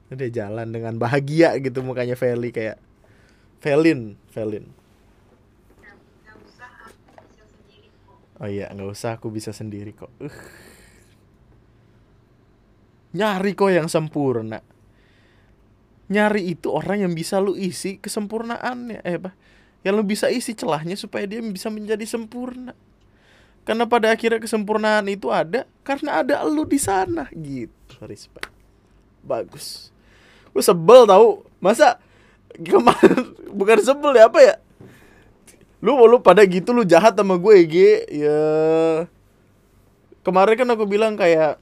Udah 0.08 0.28
jalan 0.32 0.72
dengan 0.72 0.96
bahagia 0.96 1.54
gitu 1.60 1.84
mukanya 1.84 2.16
Feli 2.16 2.50
kayak 2.50 2.80
Felin 3.60 4.16
Felin. 4.32 4.72
Oh 8.36 8.48
iya 8.48 8.68
nggak 8.68 8.90
usah 8.92 9.16
aku 9.16 9.32
bisa 9.32 9.52
sendiri 9.52 9.96
kok. 9.96 10.12
Uh. 10.20 10.32
nyari 13.16 13.56
kok 13.56 13.72
yang 13.72 13.88
sempurna. 13.88 14.60
Nyari 16.12 16.52
itu 16.52 16.68
orang 16.68 17.08
yang 17.08 17.12
bisa 17.16 17.40
lu 17.40 17.56
isi 17.56 17.96
kesempurnaannya 17.96 19.00
eh 19.02 19.16
apa? 19.16 19.32
Yang 19.82 19.94
lu 19.96 20.04
bisa 20.04 20.26
isi 20.28 20.52
celahnya 20.52 21.00
supaya 21.00 21.24
dia 21.24 21.40
bisa 21.40 21.72
menjadi 21.72 22.04
sempurna 22.04 22.76
karena 23.66 23.82
pada 23.82 24.14
akhirnya 24.14 24.38
kesempurnaan 24.38 25.10
itu 25.10 25.26
ada 25.34 25.66
karena 25.82 26.22
ada 26.22 26.46
lu 26.46 26.62
di 26.62 26.78
sana. 26.78 27.26
Gitu 27.34 27.98
respect. 28.06 28.54
Bagus. 29.26 29.90
Gue 30.54 30.62
sebel 30.62 31.02
tau. 31.10 31.42
Masa 31.58 31.98
kemarin 32.54 33.34
bukan 33.58 33.82
sebel 33.82 34.14
ya 34.14 34.30
apa 34.30 34.38
ya? 34.38 34.54
Lu 35.82 35.98
lu 36.06 36.22
pada 36.22 36.46
gitu 36.46 36.70
lu 36.70 36.86
jahat 36.86 37.18
sama 37.18 37.34
gue 37.34 37.54
G. 37.66 37.76
Ya. 38.06 38.40
Kemarin 40.22 40.54
kan 40.62 40.68
aku 40.70 40.86
bilang 40.86 41.18
kayak 41.18 41.58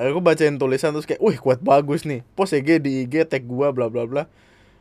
aku 0.00 0.18
bacain 0.24 0.56
tulisan 0.56 0.96
terus 0.96 1.04
kayak 1.04 1.20
wih 1.20 1.36
kuat 1.36 1.60
bagus 1.60 2.08
nih. 2.08 2.24
Post 2.32 2.56
EG 2.56 2.80
di 2.80 3.04
IG 3.04 3.28
tag 3.28 3.44
gua 3.44 3.68
bla 3.68 3.92
bla 3.92 4.08
bla. 4.08 4.24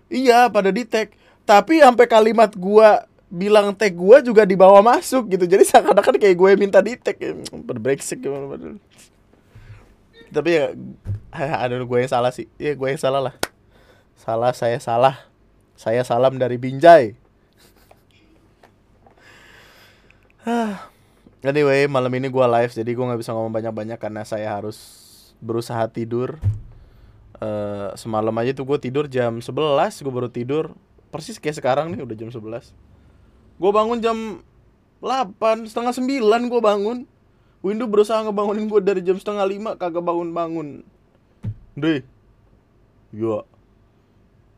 Iya 0.07 0.47
pada 0.47 0.71
di 0.71 0.87
tag 0.87 1.11
tapi 1.43 1.83
sampai 1.83 2.07
kalimat 2.07 2.55
gua 2.55 3.10
bilang 3.31 3.71
tag 3.71 3.95
gue 3.95 4.17
juga 4.27 4.43
dibawa 4.43 4.83
masuk 4.83 5.31
gitu. 5.31 5.47
Jadi 5.47 5.63
seakan-akan 5.63 6.19
kayak 6.19 6.35
gue 6.35 6.49
minta 6.59 6.83
di 6.83 6.99
tag 6.99 7.15
ya. 7.15 7.31
berbreksek 7.55 8.19
gimana 8.19 8.75
tapi 10.31 10.55
ya 10.55 10.71
ada 11.35 11.75
gue 11.75 11.97
yang 11.99 12.11
salah 12.11 12.31
sih. 12.31 12.47
Ya 12.55 12.71
gue 12.71 12.87
yang 12.87 12.99
salah 12.99 13.19
lah. 13.19 13.35
Salah 14.15 14.55
saya 14.55 14.79
salah. 14.79 15.27
Saya 15.75 16.07
salam 16.07 16.39
dari 16.39 16.55
Binjai. 16.55 17.19
Anyway 21.41 21.89
malam 21.89 22.13
ini 22.13 22.29
gue 22.29 22.45
live 22.45 22.69
jadi 22.69 22.85
gue 22.93 23.01
nggak 23.01 23.17
bisa 23.17 23.33
ngomong 23.33 23.49
banyak-banyak 23.49 23.97
karena 23.97 24.21
saya 24.21 24.53
harus 24.53 24.77
berusaha 25.41 25.89
tidur. 25.89 26.37
Uh, 27.41 27.89
semalam 27.97 28.29
aja 28.37 28.53
tuh 28.53 28.69
gue 28.69 28.77
tidur 28.77 29.09
jam 29.09 29.41
11 29.41 29.49
gue 30.05 30.13
baru 30.13 30.29
tidur. 30.29 30.77
Persis 31.09 31.41
kayak 31.41 31.57
sekarang 31.57 31.89
nih 31.91 32.05
udah 32.05 32.13
jam 32.13 32.29
11 32.29 32.90
gue 33.61 33.71
bangun 33.71 34.01
jam 34.01 34.17
8 35.05 35.69
setengah 35.69 35.93
9 35.93 36.49
gue 36.49 36.61
bangun. 36.61 36.97
Windu 37.61 37.85
berusaha 37.85 38.25
ngebangunin 38.25 38.65
gue 38.65 38.81
dari 38.81 39.05
jam 39.05 39.21
setengah 39.21 39.45
5 39.45 39.77
kagak 39.77 40.01
bangun-bangun 40.01 40.81
deh. 41.77 42.01
Iya 43.13 43.45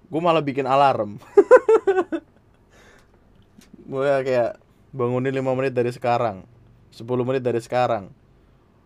Gue 0.07 0.21
malah 0.21 0.45
bikin 0.45 0.69
alarm. 0.69 1.17
Gue 3.89 4.07
kayak 4.23 4.55
bangunin 4.95 5.35
5 5.35 5.57
menit 5.57 5.73
dari 5.75 5.91
sekarang 5.91 6.47
10 6.93 7.27
menit 7.27 7.43
dari 7.43 7.59
sekarang. 7.59 8.13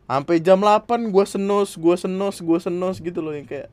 Sampai 0.07 0.39
jam 0.39 0.63
8 0.63 1.11
gue 1.11 1.25
senos, 1.27 1.75
gue 1.75 1.95
senos, 1.99 2.39
gue 2.39 2.59
senos 2.63 2.95
gitu 3.03 3.19
loh 3.19 3.35
yang 3.35 3.45
kayak 3.45 3.67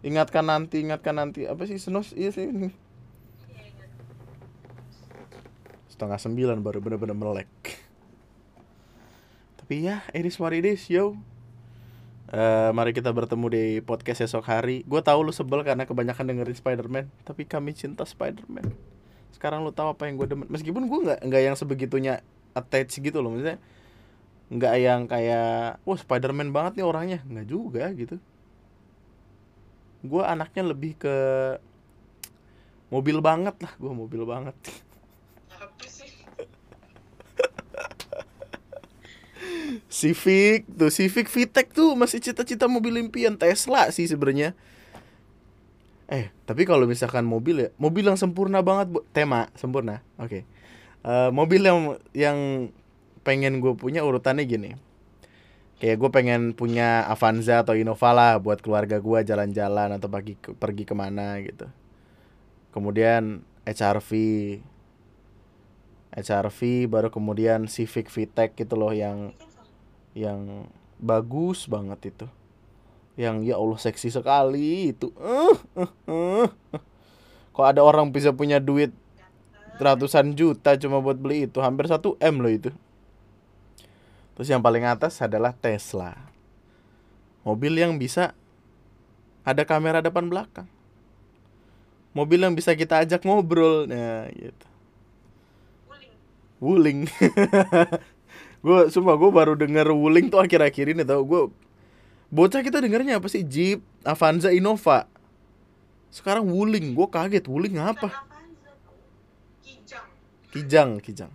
Ingatkan 0.00 0.48
nanti, 0.48 0.80
ingatkan 0.80 1.12
nanti. 1.12 1.44
Apa 1.44 1.68
sih? 1.68 1.76
Senos? 1.76 2.16
Iya 2.16 2.32
sih 2.32 2.48
setengah 6.00 6.16
sembilan 6.16 6.64
baru 6.64 6.80
bener-bener 6.80 7.12
melek 7.12 7.52
tapi 9.60 9.84
ya 9.84 10.00
it 10.16 10.24
is 10.24 10.40
what 10.40 10.56
it 10.56 10.64
is 10.64 10.88
yo 10.88 11.20
Uh, 12.30 12.70
mari 12.70 12.94
kita 12.94 13.10
bertemu 13.10 13.46
di 13.50 13.64
podcast 13.82 14.22
esok 14.22 14.46
hari. 14.46 14.86
Gue 14.86 15.02
tahu 15.02 15.26
lu 15.26 15.34
sebel 15.34 15.66
karena 15.66 15.82
kebanyakan 15.82 16.30
dengerin 16.30 16.54
Spider-Man, 16.54 17.10
tapi 17.26 17.42
kami 17.42 17.74
cinta 17.74 18.06
Spider-Man. 18.06 18.70
Sekarang 19.34 19.66
lu 19.66 19.74
tahu 19.74 19.90
apa 19.90 20.06
yang 20.06 20.14
gue 20.14 20.30
demen. 20.30 20.46
Meskipun 20.46 20.86
gue 20.86 20.98
nggak 21.10 21.26
nggak 21.26 21.42
yang 21.42 21.58
sebegitunya 21.58 22.22
attach 22.54 23.02
gitu 23.02 23.18
loh, 23.18 23.34
maksudnya 23.34 23.58
nggak 24.46 24.74
yang 24.78 25.10
kayak 25.10 25.82
wah 25.82 25.98
Spider-Man 25.98 26.54
banget 26.54 26.78
nih 26.78 26.86
orangnya, 26.86 27.18
nggak 27.26 27.46
juga 27.50 27.90
gitu. 27.98 28.22
Gue 30.06 30.22
anaknya 30.22 30.70
lebih 30.70 31.02
ke 31.02 31.16
mobil 32.94 33.18
banget 33.18 33.58
lah, 33.58 33.74
gue 33.74 33.90
mobil 33.90 34.22
banget. 34.22 34.54
Civic 39.88 40.66
tuh 40.70 40.90
Civic 40.90 41.26
VTEC 41.26 41.66
tuh 41.74 41.94
masih 41.94 42.18
cita-cita 42.22 42.66
mobil 42.66 42.98
impian 42.98 43.36
Tesla 43.36 43.90
sih 43.94 44.06
sebenarnya. 44.08 44.54
Eh 46.10 46.34
tapi 46.48 46.66
kalau 46.66 46.84
misalkan 46.90 47.22
mobil 47.22 47.66
ya 47.66 47.68
mobil 47.78 48.06
yang 48.06 48.18
sempurna 48.18 48.60
banget 48.60 48.90
bu. 48.90 49.06
Tema 49.14 49.52
sempurna 49.54 50.02
oke. 50.18 50.28
Okay. 50.28 50.42
uh, 51.06 51.28
eh, 51.28 51.30
mobil 51.30 51.62
yang 51.62 51.78
yang 52.16 52.38
pengen 53.22 53.62
gue 53.62 53.72
punya 53.76 54.02
urutannya 54.02 54.44
gini. 54.48 54.70
Kayak 55.80 55.96
gue 55.96 56.10
pengen 56.12 56.52
punya 56.52 57.08
Avanza 57.08 57.64
atau 57.64 57.72
Innova 57.72 58.12
lah 58.12 58.36
buat 58.36 58.60
keluarga 58.60 59.00
gue 59.00 59.18
jalan-jalan 59.24 59.96
atau 59.96 60.12
pergi 60.12 60.36
pergi 60.36 60.84
ke 60.84 60.92
mana 60.92 61.40
gitu. 61.40 61.70
Kemudian 62.70 63.40
HRV 63.64 64.10
HRV 66.10 66.90
baru 66.90 67.08
kemudian 67.08 67.70
Civic 67.70 68.10
VTEC 68.10 68.58
gitu 68.58 68.74
loh 68.74 68.90
yang 68.90 69.32
yang 70.14 70.66
bagus 70.98 71.66
banget 71.66 72.14
itu. 72.14 72.26
Yang 73.18 73.36
ya 73.52 73.54
Allah 73.58 73.78
seksi 73.80 74.08
sekali 74.12 74.94
itu. 74.94 75.12
Uh, 75.16 75.56
uh, 75.76 75.92
uh. 76.08 76.48
kok 77.50 77.66
ada 77.66 77.82
orang 77.82 78.08
bisa 78.14 78.30
punya 78.32 78.62
duit 78.62 78.94
ratusan 79.80 80.36
juta 80.36 80.76
cuma 80.76 81.00
buat 81.00 81.16
beli 81.16 81.48
itu? 81.48 81.58
Hampir 81.60 81.88
satu 81.88 82.14
m 82.20 82.40
loh 82.40 82.52
itu. 82.52 82.70
Terus 84.36 84.48
yang 84.48 84.64
paling 84.64 84.84
atas 84.88 85.20
adalah 85.20 85.52
Tesla. 85.52 86.16
Mobil 87.44 87.76
yang 87.76 87.96
bisa 87.96 88.36
ada 89.44 89.64
kamera 89.64 90.04
depan 90.04 90.28
belakang. 90.28 90.68
Mobil 92.12 92.42
yang 92.42 92.52
bisa 92.52 92.76
kita 92.76 93.04
ajak 93.04 93.24
ngobrol. 93.24 93.88
Nah 93.88 94.28
gitu. 94.32 94.66
Wuling 96.60 97.08
gue 98.60 98.80
sumpah 98.92 99.16
gue 99.16 99.30
baru 99.32 99.56
denger 99.56 99.88
Wuling 99.92 100.28
tuh 100.28 100.40
akhir-akhir 100.40 100.92
ini 100.92 101.02
tau. 101.04 101.24
Gue 101.24 101.48
bocah 102.28 102.60
kita 102.60 102.80
dengernya 102.80 103.18
apa 103.18 103.28
sih? 103.28 103.44
Jeep 103.44 103.80
Avanza 104.04 104.52
Innova. 104.52 105.08
Sekarang 106.12 106.48
Wuling 106.48 106.92
gue 106.92 107.08
kaget. 107.08 107.44
Wuling 107.48 107.80
apa? 107.80 108.26
Kijang. 110.50 110.98
Kijang 110.98 111.32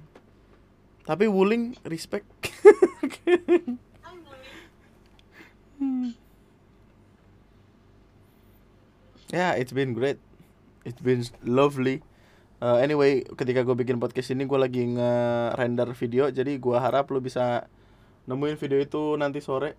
tapi 1.06 1.30
Wuling 1.30 1.78
respect. 1.86 2.26
Ya 9.34 9.52
yeah, 9.52 9.54
it's 9.60 9.76
been 9.76 9.92
great. 9.92 10.16
It's 10.88 11.02
been 11.02 11.26
lovely 11.44 12.00
uh, 12.62 12.78
anyway 12.80 13.24
ketika 13.36 13.66
gue 13.66 13.76
bikin 13.76 14.00
podcast 14.00 14.32
ini 14.32 14.48
gue 14.48 14.60
lagi 14.60 14.84
nge-render 14.86 15.90
video 15.98 16.30
jadi 16.30 16.56
gue 16.56 16.78
harap 16.78 17.10
lo 17.12 17.20
bisa 17.20 17.68
nemuin 18.30 18.58
video 18.58 18.80
itu 18.82 19.02
nanti 19.18 19.42
sore. 19.42 19.78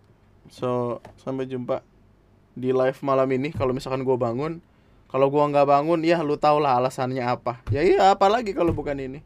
So 0.51 1.03
sampai 1.21 1.51
jumpa 1.51 1.83
di 2.57 2.73
live 2.73 2.99
malam 3.05 3.29
ini 3.35 3.53
kalau 3.53 3.75
misalkan 3.77 4.03
gue 4.03 4.17
bangun. 4.17 4.63
Kalau 5.07 5.31
gue 5.31 5.39
nggak 5.39 5.71
bangun 5.71 6.03
ya 6.03 6.19
lu 6.21 6.35
tau 6.35 6.59
lah 6.59 6.79
alasannya 6.79 7.23
apa. 7.23 7.63
Ya 7.71 7.83
iya 7.87 8.11
apalagi 8.11 8.53
kalau 8.53 8.75
bukan 8.75 8.99
ini? 8.99 9.21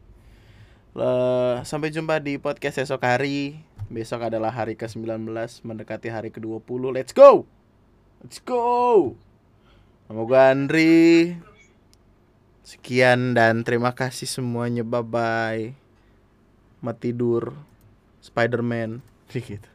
Uh, 0.91 1.63
sampai 1.63 1.89
jumpa 1.89 2.19
di 2.19 2.37
podcast 2.37 2.81
esok 2.83 3.01
hari. 3.01 3.63
Besok 3.91 4.31
adalah 4.31 4.55
hari 4.55 4.79
ke-19 4.79 5.27
mendekati 5.67 6.07
hari 6.07 6.31
ke-20 6.31 6.95
let's 6.95 7.11
go! 7.11 7.43
Let's 8.23 8.39
go! 8.39 9.19
Nama 10.07 10.21
gue 10.23 10.39
Andri 10.39 10.95
Sekian 12.61 13.33
dan 13.33 13.65
terima 13.65 13.91
kasih 13.91 14.29
semuanya. 14.29 14.85
Bye 14.85 15.01
bye. 15.01 15.63
Mati 16.81 17.09
tidur. 17.13 17.57
Spider-Man. 18.21 19.01
Gitu. 19.31 19.69